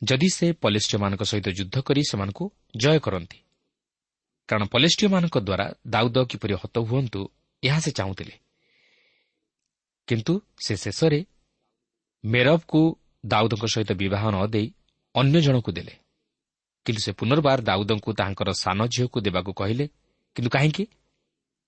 [0.04, 2.44] ଯଦି ସେ ପଲିଷ୍ଟିୟମାନଙ୍କ ସହିତ ଯୁଦ୍ଧ କରି ସେମାନଙ୍କୁ
[2.78, 3.38] ଜୟ କରନ୍ତି।
[4.50, 7.22] କାରଣ ପଲିଷ୍ଟିୟମାନଙ୍କ ଦ୍ୱାରା ଦାଉଦ କିପରି ହତ ହୁଅନ୍ତୁ
[7.64, 8.36] ଏହା ସେ ଚାହୁଁଥିଲେ।
[10.08, 10.34] କିନ୍ତୁ
[10.66, 11.26] ସେ ଶେଷରେ
[12.26, 12.82] ମେରବକୁ
[13.26, 14.68] ଦାଉଦଙ୍କ ସହିତ ବିବାହ ନ ଦେଇ
[15.16, 15.94] ଅନ୍ୟ ଜଣକୁ ଦେଲେ।
[16.86, 19.86] କିନ୍ତୁ ସେ ପୁନର୍ବାର ଦାଉଦଙ୍କୁ ତାହାଙ୍କର ସାନ ଝିଅକୁ ଦେବାକୁ କହିଲେ
[20.36, 20.86] କିନ୍ତୁ କାହିଁକି?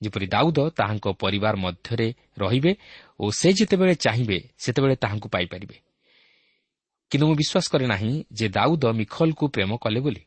[0.02, 2.72] ଯେପରି ଦାଉଦ ତାହାଙ୍କ ପରିବାର ମଧ୍ୟରେ ରହିବେ
[3.20, 5.78] ଓ ସେ ଯେତେବେଳେ ଚାହିଁବେ ସେତେବେଳେ ତାହାଙ୍କୁ ପାଇପାରିବେ।
[7.12, 10.22] କିନ୍ତୁ ମୁଁ ବିଶ୍ୱାସ କରେ ନାହିଁ ଯେ ଦାଉଦ ମିଖଲକୁ ପ୍ରେମ କଲେ ବୋଲି।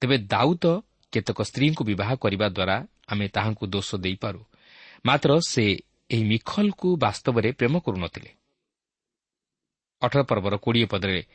[0.00, 0.64] ତେବେ ଦାଉଦ
[1.12, 2.76] କେତେକ ସ୍ତ୍ରୀଙ୍କୁ ବିବାହ କରିବା ଦ୍ୱାରା
[3.08, 4.40] ଆମେ ତାହାଙ୍କୁ ଦୋଷ ଦେଇପାରୁ।
[5.06, 5.64] ମାତ୍ର ସେ
[6.10, 8.30] ଏହି ମିଖଲକୁ ବାସ୍ତବରେ ପ୍ରେମ କରୁନଥିଲେ।
[10.02, 11.26] ଅଠର ପର୍ବର କୋଡ଼ିଏ ପଦରେ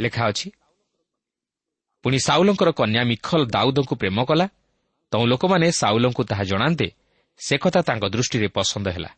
[0.00, 0.52] ଲେଖା ଅଛି
[2.04, 4.46] ପୁଣି ସାଉଲଙ୍କର କନ୍ୟା ମିଖଲ ଦାଉଦଙ୍କୁ ପ୍ରେମ କଲା।
[5.12, 6.86] ତୁ ଲୋକମାନେ ସାଉଲଙ୍କୁ ତାହା ଜଣାନ୍ତେ
[7.40, 9.10] ସେ କଥା ତାଙ୍କ ଦୃଷ୍ଟିରେ ପସନ୍ଦ ହେଲା।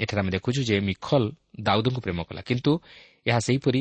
[0.00, 1.24] ଏଠାରେ ଆମେ ଦେଖୁଛୁ ଯେ ମିଖଲ
[1.60, 2.72] ଦାଉଦଙ୍କୁ ପ୍ରେମ କଲା କିନ୍ତୁ
[3.26, 3.80] ଏହା ସେହିପରି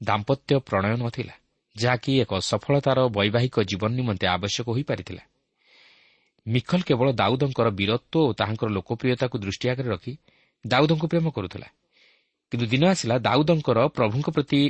[0.00, 1.34] ଦାମ୍ପତ୍ୟ ପ୍ରଣୟ ନଥିଲା
[1.76, 5.22] ଯାହାକି ଏକ ସଫଳତାର ବୈବାହିକ ଜୀବନ ନିମନ୍ତେ ଆବଶ୍ୟକ ହୋଇପାରିଥିଲା।
[6.46, 10.12] ମିଖଲ କେବଳ ଦାଉଦଙ୍କର ବୀରତ୍ୱ ଓ ତାହାଙ୍କର ଲୋକପ୍ରିୟତାକୁ ଦୃଷ୍ଟି ଆଗରେ ରଖି
[10.64, 11.68] ଦାଉଦଙ୍କୁ ପ୍ରେମ କରୁଥିଲା।
[12.52, 14.60] କିନ୍ତୁ ଦିନ ଆସିଲା ଦାଉଦଙ୍କର ପ୍ରଭୁଙ୍କ ପ୍ରତି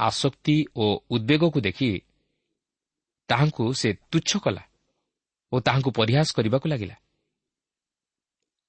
[0.00, 1.90] ଆସକ୍ତି ଓ ଉଦ୍ବେଗକୁ ଦେଖି
[3.28, 4.62] ତାହାଙ୍କୁ ସେ ତୁଚ୍ଛ କଲା
[5.52, 6.96] ଓ ତାହାଙ୍କୁ ପରିହାସ କରିବାକୁ ଲାଗିଲା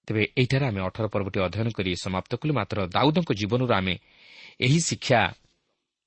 [0.07, 3.95] ତେବେ ଏହିଠାରେ ଆମେ ଅଠର ପର୍ବଟି ଅଧ୍ୟୟନ କରି ସମାପ୍ତ କଲୁ ମାତ୍ର ଦାଉଦଙ୍କ ଜୀବନରୁ ଆମେ
[4.59, 5.21] ଏହି ଶିକ୍ଷା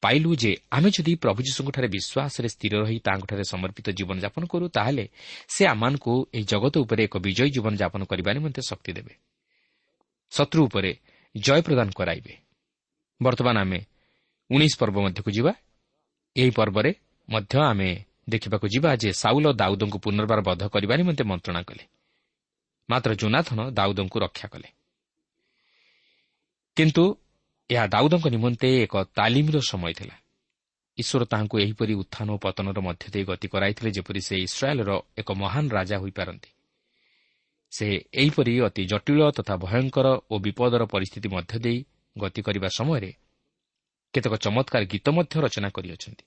[0.03, 5.05] ପାଇଲୁ ଯେ ଆମେ ଯଦି ପ୍ରଭୁ ଯୀଶୁଙ୍କଠାରେ ବିଶ୍ୱାସରେ ସ୍ଥିର ରହି ତାଙ୍କଠାରେ ସମର୍ପିତ ଜୀବନଯାପନ କରୁ ତାହେଲେ
[5.49, 9.15] ସେ ଆମମାନଙ୍କୁ ଏହି ଜଗତ ଉପରେ ଏକ ବିଜୟୀ ଜୀବନଯାପନ କରିବା ନିମନ୍ତେ ଶକ୍ତି ଦେବେ
[10.33, 10.91] ଶତ୍ରୁ ଉପରେ
[11.35, 12.35] ଜୟ ପ୍ରଦାନ କରାଇବେ
[13.21, 13.81] ବର୍ତ୍ତମାନ ଆମେ
[14.55, 15.53] ଉଣେଇଶ ପର୍ବ ମଧ୍ୟକୁ ଯିବା।
[16.37, 16.91] ଏହି ପର୍ବରେ
[17.29, 17.91] ମଧ୍ୟ ଆମେ
[18.29, 21.85] ଦେଖିବାକୁ ଯିବା ଯେ ସାଉଲ ଦାଉଦଙ୍କୁ ପୁନର୍ବାର ବଧ କରିବା ନିମନ୍ତେ ମନ୍ତ୍ରଣା କଲେ।
[22.91, 24.69] ମାତ୍ର ଜୋନାଥନ ଦାଉଦଙ୍କୁ ରକ୍ଷା କଲେ।
[26.77, 27.05] କିନ୍ତୁ
[27.71, 30.17] ଏହା ଦାଉଦଙ୍କ ନିମନ୍ତେ ଏକ ତାଲିମର ସମୟ ଥିଲା।
[30.99, 35.65] ଈଶ୍ୱର ତାହାଙ୍କୁ ଏହିପରି ଉତ୍ଥାନ ଓ ପତନର ମଧ୍ୟ ଦେଇ ଗତି କରାଇଥିଲେ ଯେପରି ସେ ଇସ୍ରାଏଲ୍ର ଏକ ମହାନ
[35.69, 36.51] ରାଜା ହୋଇପାରନ୍ତି।
[37.73, 41.79] ସେ ଏହିପରି ଅତି ଜଟିଳ ତଥା ଭୟଙ୍କର ଓ ବିପଦର ପରିସ୍ଥିତି ମଧ୍ୟ ଦେଇ
[42.19, 43.11] ଗତି କରିବା ସମୟରେ
[44.15, 46.25] କେତେକ ଚମତ୍କାର ଗୀତ ମଧ୍ୟ ରଚନା କରିଅଛନ୍ତି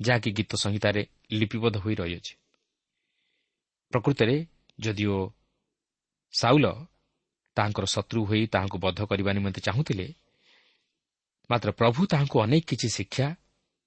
[0.00, 1.02] ଯାହାକି ଗୀତ ସଂହିତାରେ
[1.38, 2.32] ଲିପିବଦ୍ଧ ହୋଇ ରହିଅଛି।
[3.92, 4.36] ପ୍ରକୃତରେ
[4.78, 5.16] ଯଦିଓ
[6.34, 6.66] ସାଉଲ
[7.56, 10.06] ତାହାଙ୍କର ଶତ୍ରୁ ହୋଇ ତାହାଙ୍କୁ ବଦ୍ଧ କରିବା ନିମନ୍ତେ ଚାହୁଁଥିଲେ
[11.50, 13.26] ମାତ୍ର ପ୍ରଭୁ ତାହାଙ୍କୁ ଅନେକ କିଛି ଶିକ୍ଷା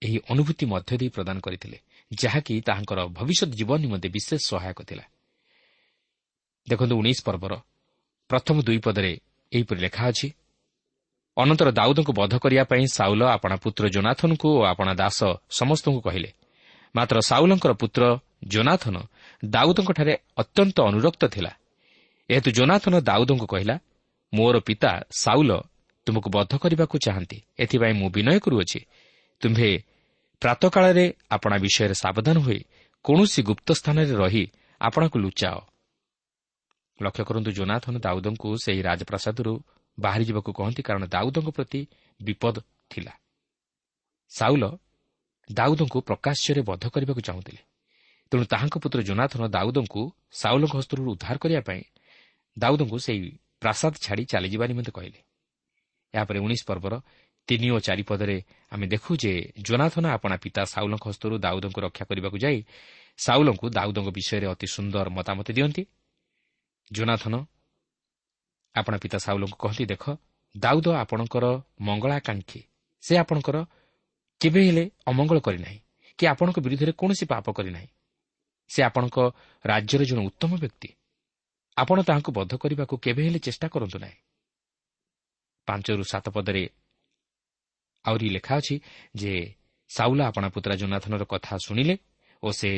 [0.02, 1.78] ଏହି ଅନୁଭୂତି ମଧ୍ୟ ଦେଇ ପ୍ରଦାନ କରିଥିଲେ
[2.12, 5.06] ଯାହାକି ତାହାଙ୍କର ଭବିଷ୍ୟତ ଜୀବନ ନିମନ୍ତେ ବିଶେଷ ସହାୟକ ଥିଲା।
[6.68, 7.54] ଦେଖନ୍ତୁ ଉଣେଇଶ ପର୍ବର
[8.30, 9.12] ପ୍ରଥମ ଦୁଇ ପଦରେ
[9.52, 10.28] ଏହିପରି ଲେଖା ଅଛି
[11.38, 15.20] ଅନନ୍ତର ଦାଉଦଙ୍କୁ ବଧ କରିବା ପାଇଁ ସାଉଲ ଆପଣା ପୁତ୍ର ଜୋନାଥନଙ୍କୁ ଓ ଆପଣା ଦାସ
[15.50, 16.30] ସମସ୍ତଙ୍କୁ କହିଲେ
[16.96, 18.04] ମାତ୍ର ସାଉଲଙ୍କର ପୁତ୍ର
[18.54, 18.96] ଜୋନାଥନ
[19.44, 21.52] ଦାଉଦଙ୍କଠାରେ ଅତ୍ୟନ୍ତ ଅନୁରକ୍ତ ଥିଲା।
[22.30, 23.76] ଏହେତୁ ଜୋନାଥନ ଦାଉଦଙ୍କୁ କହିଲା
[24.34, 24.92] ମୋର ପିତା
[25.24, 25.52] ସାଉଲ
[26.08, 28.80] ତୁମକୁ ବଦ୍ଧ କରିବାକୁ ଚାହାନ୍ତି ଏଥିପାଇଁ ମୁଁ ବିନୟ କରୁଅଛି।
[29.42, 29.70] ତୁମ୍ଭେ
[30.42, 32.60] ପ୍ରାତକାଳରେ ଆପଣା ବିଷୟରେ ସାବଧାନ ହୋଇ
[33.06, 34.44] କୌଣସି ଗୁପ୍ତ ସ୍ଥାନରେ ରହି
[34.82, 35.58] ଆପଣଙ୍କୁ ଲୁଚାଅ।
[37.00, 39.54] ଲକ୍ଷ୍ୟ କରନ୍ତୁ ଜୋନାଥନ ଦାଉଦଙ୍କୁ ସେହି ରାଜପ୍ରାସାଦରୁ
[40.00, 41.82] ବାହାରିଯିବାକୁ କହନ୍ତି କାରଣ ଦାଉଦଙ୍କ ପ୍ରତି
[42.20, 42.56] ବିପଦ
[42.90, 43.14] ଥିଲା।
[44.32, 44.64] ସାଉଲ
[45.52, 47.62] ଦାଉଦଙ୍କୁ ପ୍ରକାଶ୍ୟରେ ବଦ୍ଧ କରିବାକୁ ଚାହୁଁଥିଲେ।
[48.32, 50.02] ତେଣୁ ତାହାଙ୍କ ପୁତ୍ର ଜୋନାଥନ ଦାଉଦଙ୍କୁ
[50.32, 51.82] ସାଉଲଙ୍କ ହସ୍ତରୁ ଉଦ୍ଧାର କରିବା ପାଇଁ
[52.58, 53.22] ଦାଉଦଙ୍କୁ ସେହି
[53.60, 55.20] ପ୍ରାସାଦ ଛାଡ଼ି ଚାଲିଯିବା ନିମନ୍ତେ କହିଲେ।
[56.14, 56.94] ଏହାପରେ ଉଣେଇଶ ପର୍ବର
[57.48, 58.38] ତିନି ଓ ଚାରି ପଦରେ
[58.72, 62.60] ଆମେ ଦେଖୁ ଯେ ଜୋନାଥନ ଆପଣା ପିତା ସାଉଲଙ୍କ ହସ୍ତରୁ ଦାଉଦଙ୍କୁ ରକ୍ଷା କରିବାକୁ ଯାଇ
[63.18, 65.84] ସାଉଲଙ୍କୁ ଦାଉଦଙ୍କ ବିଷୟରେ ଅତି ସୁନ୍ଦର ମତାମତ ଦିଅନ୍ତି।
[66.92, 67.34] ଜୋନାଥନ
[68.76, 70.04] ଆପଣ ପିତା ସାଉଲଙ୍କୁ କହନ୍ତି ଦେଖ
[70.56, 71.46] ଦାଉଦ ଆପଣଙ୍କର
[71.80, 72.62] ମଙ୍ଗଳାକାଂକ୍ଷୀ।
[73.04, 73.58] ସେ ଆପଣଙ୍କର
[74.42, 75.80] କେବେ ହେଲେ ଅମଙ୍ଗଳ କରିନାହିଁ
[76.20, 77.90] କି ଆପଣଙ୍କ ବିରୁଦ୍ଧରେ କୌଣସି ପାପ କରିନାହିଁ।
[78.70, 79.18] ସେ ଆପଣଙ୍କ
[79.66, 80.90] ରାଜ୍ୟର ଜଣେ ଉତ୍ତମ ବ୍ୟକ୍ତି।
[81.78, 84.18] ଆପଣ ତାହାଙ୍କୁ ବଦ୍ଧ କରିବାକୁ କେବେ ହେଲେ ଚେଷ୍ଟା କରନ୍ତୁ ନାହିଁ।
[85.68, 86.64] ପାଞ୍ଚରୁ ସାତ ପଦରେ
[88.06, 88.76] ଆହୁରି ଲେଖା ଅଛି
[89.16, 89.34] ଯେ
[89.90, 91.96] ସାଉଲ ଆପଣା ପୁତ୍ରା ଜୋନାଥନର କଥା ଶୁଣିଲେ
[92.44, 92.72] ଓ ସେ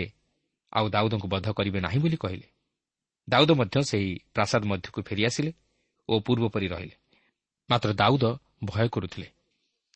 [0.73, 2.47] ଆଉ ଦାଉଦଙ୍କୁ ବଦ୍ଧ କରିବେ ନାହିଁ ବୋଲି କହିଲେ।
[3.27, 5.51] ଦାଉଦ ମଧ୍ୟ ସେହି ପ୍ରାସାଦ ମଧ୍ୟକୁ ଫେରିଆସିଲେ।
[6.09, 6.95] ଓ ପୂର୍ବପରି ରହିଲେ।
[7.69, 8.23] ମାତ୍ର ଦାଉଦ
[8.63, 9.27] ଭୟ କରୁଥିଲେ।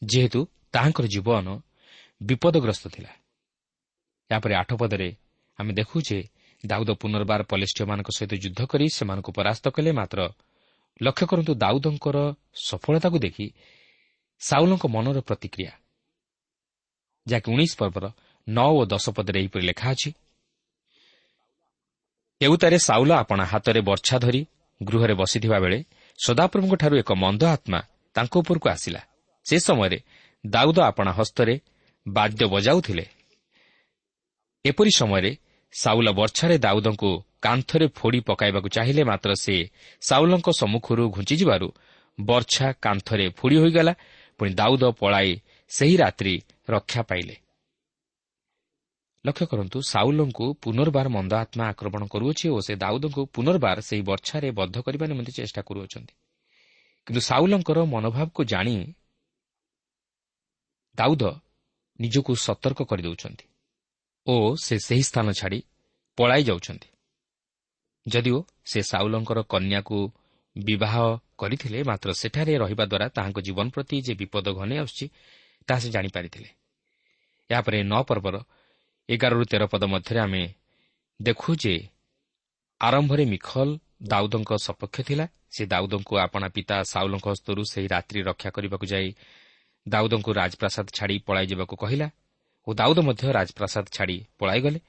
[0.01, 0.39] ଯେହେତୁ
[0.73, 1.47] ତାହାଙ୍କର ଜୀବନ
[2.21, 3.11] ବିପଦଗ୍ରସ୍ତ ଥିଲା।
[4.29, 5.09] ଏହାପରେ ଆଠ ପଦରେ
[5.59, 6.19] ଆମେ ଦେଖୁ ଯେ
[6.65, 10.19] ଦାଉଦ ପୁନର୍ବାର ପଲିଷ୍ଠମାନଙ୍କ ସହିତ ଯୁଦ୍ଧ କରି ସେମାନଙ୍କୁ ପରାସ୍ତ କଲେ। ମାତ୍ର
[11.01, 12.17] ଲକ୍ଷ୍ୟ କରନ୍ତୁ ଦାଉଦଙ୍କର
[12.67, 13.45] ସଫଳତାକୁ ଦେଖି
[14.41, 15.71] ସାଉଲଙ୍କ ମନର ପ୍ରତିକ୍ରିୟା।
[17.27, 18.05] ଯାହାକି ଉଣେଇଶ ପର୍ବର
[18.47, 20.09] ନଅ ଓ ଦଶ ପଦରେ ଏହିପରି ଲେଖା ଅଛି
[22.41, 24.41] ଏଉତାରେ ସାଉଲ ଆପଣା ହାତରେ ବର୍ଚ୍ଛା ଧରି
[24.83, 25.79] ଗୃହରେ ବସିଥିବା ବେଳେ
[26.25, 27.79] ସଦାପ୍ରଭୁଙ୍କଠାରୁ ଏକ ମନ୍ଦ ଆତ୍ମା
[28.15, 29.01] ତାଙ୍କ ଉପରକୁ ଆସିଲା।
[29.45, 29.99] ସେ ସମୟରେ
[30.45, 31.55] ଦାଉଦ ଆପଣା ହସ୍ତରେ
[32.07, 33.05] ବାଦ୍ୟ ବଜାଉଥିଲେ।
[34.65, 35.31] ଏପରି ସମୟରେ
[35.73, 37.09] ସାଉଲ ବର୍ଚ୍ଛାରେ ଦାଉଦଙ୍କୁ
[37.41, 39.55] କାନ୍ଥରେ ଫୋଡ଼ି ପକାଇବାକୁ ଚାହିଁଲେ ମାତ୍ର ସେ
[40.01, 41.67] ସାଉଲଙ୍କ ସମ୍ମୁଖରୁ ଘୁଞ୍ଚିଯିବାରୁ
[42.19, 43.93] ବର୍ଚ୍ଛା କାନ୍ଥରେ ଫୋଡ଼ି ହୋଇଗଲା।
[44.39, 45.31] ପୁଣି ଦାଉଦ ପଳାଇ
[45.71, 46.35] ସେହି ରାତ୍ରି
[46.69, 47.35] ରକ୍ଷା ପାଇଲେ।
[49.25, 54.75] ଲକ୍ଷ୍ୟ କରନ୍ତୁ ସାଉଲଙ୍କୁ ପୁନର୍ବାର ମନ୍ଦ ଆତ୍ମା ଆକ୍ରମଣ କରୁଅଛି ଓ ସେ ଦାଉଦଙ୍କୁ ପୁନର୍ବାର ସେହି ବର୍ଚ୍ଛାରେ ବଦ୍ଧ
[54.79, 56.13] କରିବା ନିମନ୍ତେ ଚେଷ୍ଟା କରୁଅଛନ୍ତି।
[57.07, 58.75] କିନ୍ତୁ ସାଉଲଙ୍କର ମନୋଭାବକୁ ଜାଣି
[60.97, 61.23] ଦାଉଦ
[61.99, 63.45] ନିଜକୁ ସତର୍କ କରିଦେଉଛନ୍ତି
[64.27, 65.59] ଓ ସେ ସେହି ସ୍ଥାନ ଛାଡ଼ି
[66.17, 66.89] ପଳାଇ ଯାଉଛନ୍ତି।
[68.05, 69.97] ଯଦିଓ ସେ ସାଉଲଙ୍କର କନ୍ୟାକୁ
[70.55, 70.95] ବିବାହ
[71.37, 75.05] କରିଥିଲେ ମାତ୍ର ସେଠାରେ ରହିବା ଦ୍ୱାରା ତାହାଙ୍କ ଜୀବନ ପ୍ରତି ଯେ ବିପଦ ଘନେଇ ଆସୁଛି
[75.67, 76.49] ତାହା ସେ ଜାଣିପାରିଥିଲେ।
[77.49, 78.35] ଏହାପରେ ନଅ ପର୍ବର
[79.09, 80.43] ଏଗାରରୁ ତେର ପଦ ମଧ୍ୟରେ ଆମେ
[81.19, 81.75] ଦେଖୁ ଯେ
[82.81, 83.69] ଆରମ୍ଭରେ ମିଖଲ
[84.11, 89.07] ଦାଉଦଙ୍କ ସପକ୍ଷ ଥିଲା। ସେ ଦାଉଦଙ୍କୁ ଆପଣା ପିତା ସାଉଲଙ୍କ ହସ୍ତରୁ ସେହି ରାତ୍ରି ରକ୍ଷା କରିବାକୁ ଯାଇ
[89.85, 92.07] ଦାଉଦଙ୍କୁ ରାଜପ୍ରାସାଦ ଛାଡ଼ି ପଳାଇଯିବାକୁ କହିଲା
[92.67, 94.79] ଓ ଦାଉଦ ମଧ୍ୟ ରାଜପ୍ରାସାଦ ଛାଡ଼ି ପଳାଇଗଲେ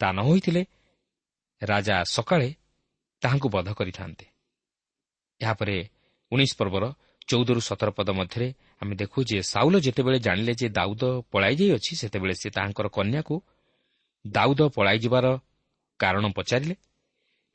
[0.00, 0.62] ତା ନ ହୋଇଥିଲେ
[1.62, 2.48] ରାଜା ସକାଳେ
[3.22, 4.26] ତାହାଙ୍କୁ ବଧ କରିଥାନ୍ତେ।
[5.40, 5.76] ଏହାପରେ
[6.32, 6.84] ଉଣେଇଶ ପର୍ବର
[7.28, 8.48] ଚଉଦରୁ ସତର ପଦ ମଧ୍ୟରେ
[8.82, 13.34] ଆମେ ଦେଖୁ ଯେ ସାଉଲ ଯେତେବେଳେ ଜାଣିଲେ ଯେ ଦାଉଦ ପଳାଇ ଯାଇଅଛି ସେତେବେଳେ ସେ ତାହାଙ୍କର କନ୍ୟାକୁ
[14.24, 15.26] ଦାଉଦ ପଳାଇଯିବାର
[16.00, 16.74] କାରଣ ପଚାରିଲେ।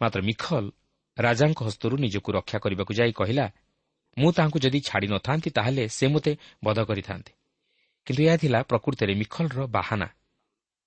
[0.01, 0.65] ମାତ୍ର ମିଖଲ
[1.17, 3.45] ରାଜାଙ୍କ ହସ୍ତରୁ ନିଜକୁ ରକ୍ଷା କରିବାକୁ ଯାଇ କହିଲା
[4.17, 6.31] ମୁଁ ତାହାଙ୍କୁ ଯଦି ଛାଡ଼ି ନଥାନ୍ତି ତାହେଲେ ସେ ମୋତେ
[6.63, 7.31] ବଧ କରିଥାନ୍ତେ
[8.07, 10.07] କିନ୍ତୁ ଏହା ଥିଲା ପ୍ରକୃତରେ ମିଖଲର ବାହାନା।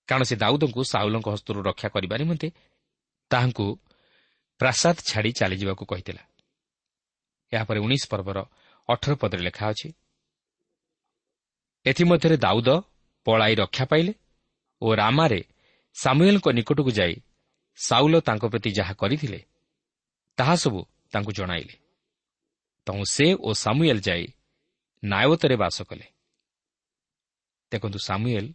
[0.09, 2.49] କାରଣ ସେ ଦାଉଦଙ୍କୁ ସାଉଲଙ୍କ ହସ୍ତରୁ ରକ୍ଷା କରିବା ନିମନ୍ତେ
[3.31, 3.66] ତାହାଙ୍କୁ
[4.61, 6.22] ପ୍ରାସାଦ ଛାଡ଼ି ଚାଲିଯିବାକୁ କହିଥିଲା।
[7.53, 8.38] ଏହାପରେ ଉଣେଇଶ ପର୍ବର
[8.88, 9.88] ଅଠର ପଦରେ ଲେଖା ଅଛି
[11.87, 12.68] ଏଥିମଧ୍ୟରେ ଦାଉଦ
[13.27, 14.12] ପଳାଇ ରକ୍ଷା ପାଇଲେ
[14.83, 15.40] ଓ ରାମାରେ
[15.94, 17.14] ସାମୁଏଲଙ୍କ ନିକଟକୁ ଯାଇ
[17.77, 19.40] ସାଉଲ ତାଙ୍କ ପ୍ରତି ଯାହା କରିଥିଲେ
[20.38, 20.81] ତାହା ସବୁ
[21.12, 21.75] ତାଙ୍କୁ ଜଣାଇଲେ।
[22.87, 24.25] ତେଣୁ ସେ ଓ ସାମୁଏଲ ଯାଇ
[25.05, 26.07] ନାୟବତରେ ବାସ କଲେ।
[27.72, 28.46] ଦେଖନ୍ତୁ ସାମୁଏଲ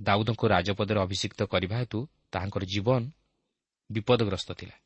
[0.00, 1.98] ଦାଉଦଙ୍କୁ ରାଜପଦରେ ଅଭିଷିକ୍ତ କରିବା ହେତୁ
[2.32, 3.02] ତାହାଙ୍କର ଜୀବନ
[3.90, 4.76] ବିପଦଗ୍ରସ୍ତ ଥିଲା।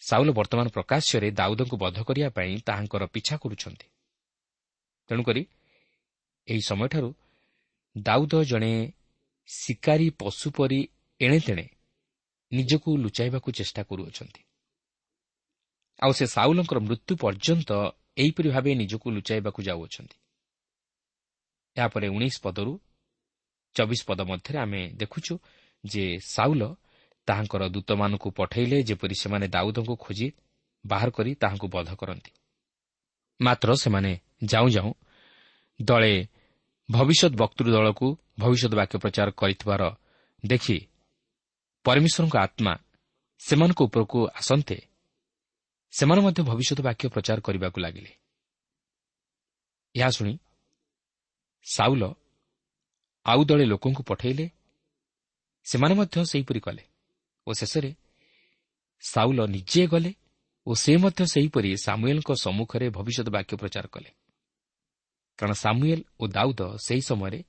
[0.00, 3.86] ସାଉଲ ବର୍ତ୍ତମାନ ପ୍ରକାଶ୍ୟରେ ଦାଉଦଙ୍କୁ ବଧ କରିବା ପାଇଁ ତାହାଙ୍କର ପିଛା କରୁଛନ୍ତି।
[5.08, 5.42] ତେଣୁକରି
[6.48, 7.10] ଏହି ସମୟଠାରୁ
[7.96, 8.92] ଦାଉଦ ଜଣେ
[9.48, 10.88] ଶିକାରୀ ପଶୁ ପରି
[11.20, 11.66] ଏଣେତେଣେ
[12.52, 14.42] ନିଜକୁ ଲୁଚାଇବାକୁ ଚେଷ୍ଟା କରୁଅଛନ୍ତି।
[16.02, 17.70] ଆଉ ସେ ସାଉଲଙ୍କର ମୃତ୍ୟୁ ପର୍ଯ୍ୟନ୍ତ
[18.16, 20.16] ଏହିପରି ଭାବେ ନିଜକୁ ଲୁଚାଇବାକୁ ଯାଉଅଛନ୍ତି।
[21.76, 22.72] ଏହାପରେ ଉଣେଇଶ ପଦରୁ
[23.74, 25.34] ଚବିଶ ପଦ ମଧ୍ୟରେ ଆମେ ଦେଖୁଛୁ
[25.84, 26.62] ଯେ ସାଉଲ
[27.26, 30.28] ତାହାଙ୍କର ଦୂତମାନଙ୍କୁ ପଠାଇଲେ ଯେପରି ସେମାନେ ଦାଉଦଙ୍କୁ ଖୋଜି
[30.84, 32.32] ବାହାର କରି ତାହାଙ୍କୁ ବଧ କରନ୍ତି।
[33.40, 34.12] ମାତ୍ର ସେମାନେ
[34.44, 34.92] ଯାଉଁ ଯାଉଁ
[35.80, 36.14] ଦଳେ
[36.88, 38.06] ଭବିଷ୍ୟତ ବକ୍ତୃ ଦଳକୁ
[38.38, 39.82] ଭବିଷ୍ୟତ ବାକ୍ୟ ପ୍ରଚାର କରିଥିବାର
[40.44, 40.76] ଦେଖି
[41.84, 42.72] ପରମେଶ୍ୱରଙ୍କ ଆତ୍ମା
[43.40, 44.78] ସେମାନଙ୍କ ଉପରକୁ ଆସନ୍ତେ
[45.92, 48.12] ସେମାନେ ମଧ୍ୟ ଭବିଷ୍ୟତ ବାକ୍ୟ ପ୍ରଚାର କରିବାକୁ ଲାଗିଲେ।
[49.94, 50.34] ଏହା ଶୁଣି
[51.66, 52.02] ସାଉଲ
[53.26, 54.46] ଆଉ ଦଳେ ଲୋକଙ୍କୁ ପଠାଇଲେ
[55.66, 56.84] ସେମାନେ ମଧ୍ୟ ସେହିପରି କଲେ
[57.46, 57.90] ଓ ଶେଷରେ
[59.00, 60.12] ସାଉଲ ନିଜେ ଗଲେ
[60.66, 64.10] ଓ ସେ ମଧ୍ୟ ସେହିପରି ସାମୁଏଲଙ୍କ ସମ୍ମୁଖରେ ଭବିଷ୍ୟତ ବାକ୍ୟ ପ୍ରଚାର କଲେ।
[65.40, 67.40] କାରଣ ସାମୁଏଲ ଓ ଦାଉଦ ସେହି ସମୟରେ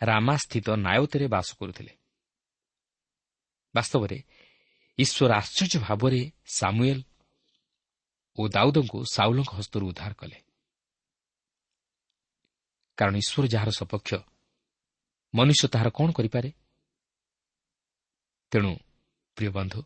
[0.00, 1.92] ରାମାସ୍ଥିତ ନାୟତରେ ବାସ କରୁଥିଲେ।
[3.74, 4.18] ବାସ୍ତବରେ
[4.98, 6.98] ଈଶ୍ୱର ଆଶ୍ଚର୍ଯ୍ୟ ଭାବରେ ସାମୁଏଲ
[8.38, 10.38] ଓ ଦାଉଦଙ୍କୁ ସାଉଲଙ୍କ ହସ୍ତରୁ ଉଦ୍ଧାର କଲେ।
[12.98, 14.10] କାରଣ ଈଶ୍ୱର ଯାହାର ସପକ୍ଷ
[15.34, 16.50] ମନୁଷ୍ୟ ତାହାର କ'ଣ କରିପାରେ?
[18.52, 18.72] ତେଣୁ
[19.36, 19.80] ପ୍ରିୟ ବନ୍ଧୁ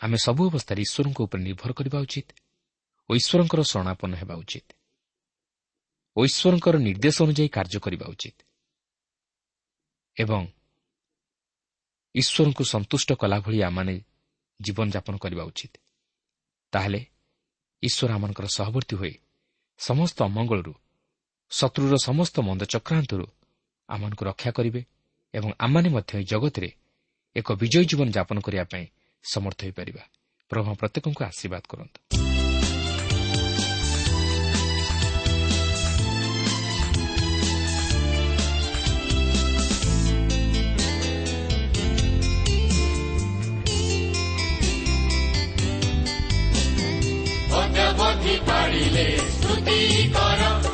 [0.00, 2.28] ଆମେ ସବୁ ଅବସ୍ଥାରେ ଈଶ୍ୱରଙ୍କ ଉପରେ ନିର୍ଭର କରିବା ଉଚିତ
[3.08, 4.77] ଓ ଈଶ୍ୱରଙ୍କର ଶରଣାପନ୍ନ ହେବା ଉଚିତ।
[6.18, 8.38] ଓ ଈଶ୍ୱରଙ୍କର ନିର୍ଦ୍ଦେଶ ଅନୁଯାୟୀ କାର୍ଯ୍ୟ କରିବା ଉଚିତ।
[10.16, 10.42] ଏବଂ
[12.14, 13.94] ଈଶ୍ୱରଙ୍କୁ ସନ୍ତୁଷ୍ଟ କଲା ଭଳି ଆମମାନେ
[14.60, 15.74] ଜୀବନଯାପନ କରିବା ଉଚିତ।
[16.72, 17.00] ତାହେଲେ
[17.82, 19.14] ଈଶ୍ୱର ଆମମାନଙ୍କର ସହବର୍ତ୍ତୀ ହୋଇ
[19.80, 20.72] ସମସ୍ତ ଅମଙ୍ଗଳରୁ
[21.50, 23.26] ଶତ୍ରୁର ସମସ୍ତ ମନ୍ଦ ଚକ୍ରାନ୍ତରୁ
[23.88, 24.80] ଆମମାନଙ୍କୁ ରକ୍ଷା କରିବେ
[25.34, 26.70] ଏବଂ ଆମମାନେ ମଧ୍ୟ ଏହି ଜଗତରେ
[27.36, 28.84] ଏକ ବିଜୟୀ ଜୀବନ ଯାପନ କରିବା ପାଇଁ
[29.24, 30.02] ସମର୍ଥ ହୋଇପାରିବା।
[30.50, 32.27] ପ୍ରଭୁ ପ୍ରତ୍ୟେକଙ୍କୁ ଆଶୀର୍ବାଦ କରନ୍ତୁ।
[48.38, 50.67] परिले स्तुति गर।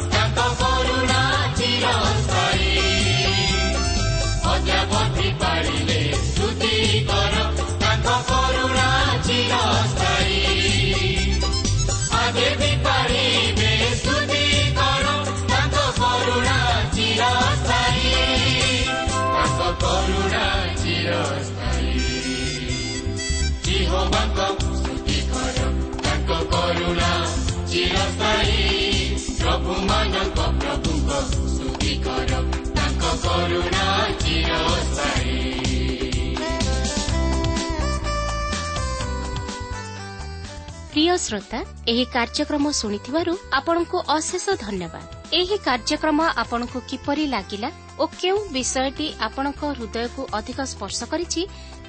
[40.95, 45.05] ପ୍ରିୟ ଶ୍ରୋତା ଏହି କାର୍ଯ୍ୟକ୍ରମ ଶୁଣିଥିବାରୁ ଆପଣଙ୍କୁ ଅଶେଷ ଧନ୍ୟବାଦ
[45.39, 51.43] ଏହି କାର୍ଯ୍ୟକ୍ରମ ଆପଣଙ୍କୁ କିପରି ଲାଗିଲା ଓ କେଉଁ ବିଷୟଟି ଆପଣଙ୍କ ହୃଦୟକୁ ଅଧିକ ସ୍ପର୍ଶ କରିଛି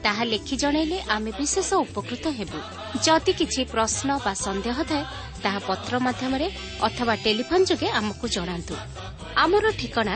[0.03, 2.59] ତାହା ଲେଖି ଜଣାଇଲେ ଆମେ ବିଶେଷ ଉପକୃତ ହେବୁ
[3.05, 5.03] ଯଦି କିଛି ପ୍ରଶ୍ନ ବା ସନ୍ଦେହ ଥାଏ
[5.43, 6.47] ତାହା ପତ୍ର ମାଧ୍ୟମରେ
[6.87, 8.75] ଅଥବା ଟେଲିଫୋନ୍ ଯୋଗେ ଆମକୁ ଜଣାନ୍ତୁ
[9.43, 10.15] ଆମର ଠିକଣା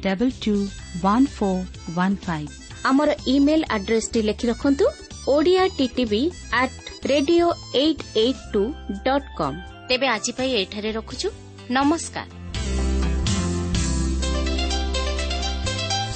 [0.00, 0.54] double two
[1.02, 1.62] one four
[1.96, 2.50] one five
[2.84, 4.86] ଆମର ଇମେଲ୍ ଆଡ୍ରେସ୍ଟି ଲେଖି ରଖନ୍ତୁ
[5.28, 8.62] Odia TV at radio eight eight two
[9.04, 9.56] dot com
[9.88, 11.28] ତେବେ ଆଜି ପାଇଁ ଏଠାରେ ରଖୁଛୁ।
[11.70, 12.28] ନମସ୍କାର।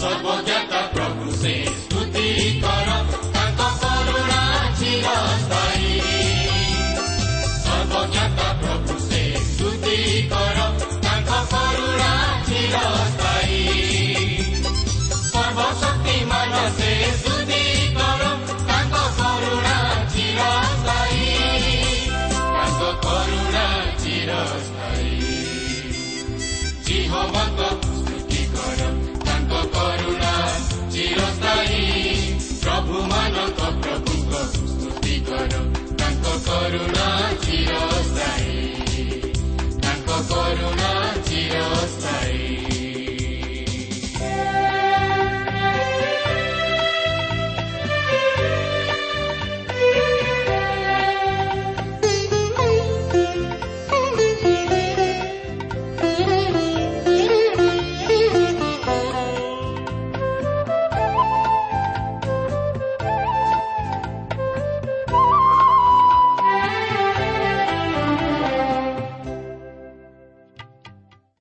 [0.00, 2.26] ସର୍ବଜାତ ପ୍ରଭୁ ସେ ସ୍ତୁତି
[2.62, 3.39] କର।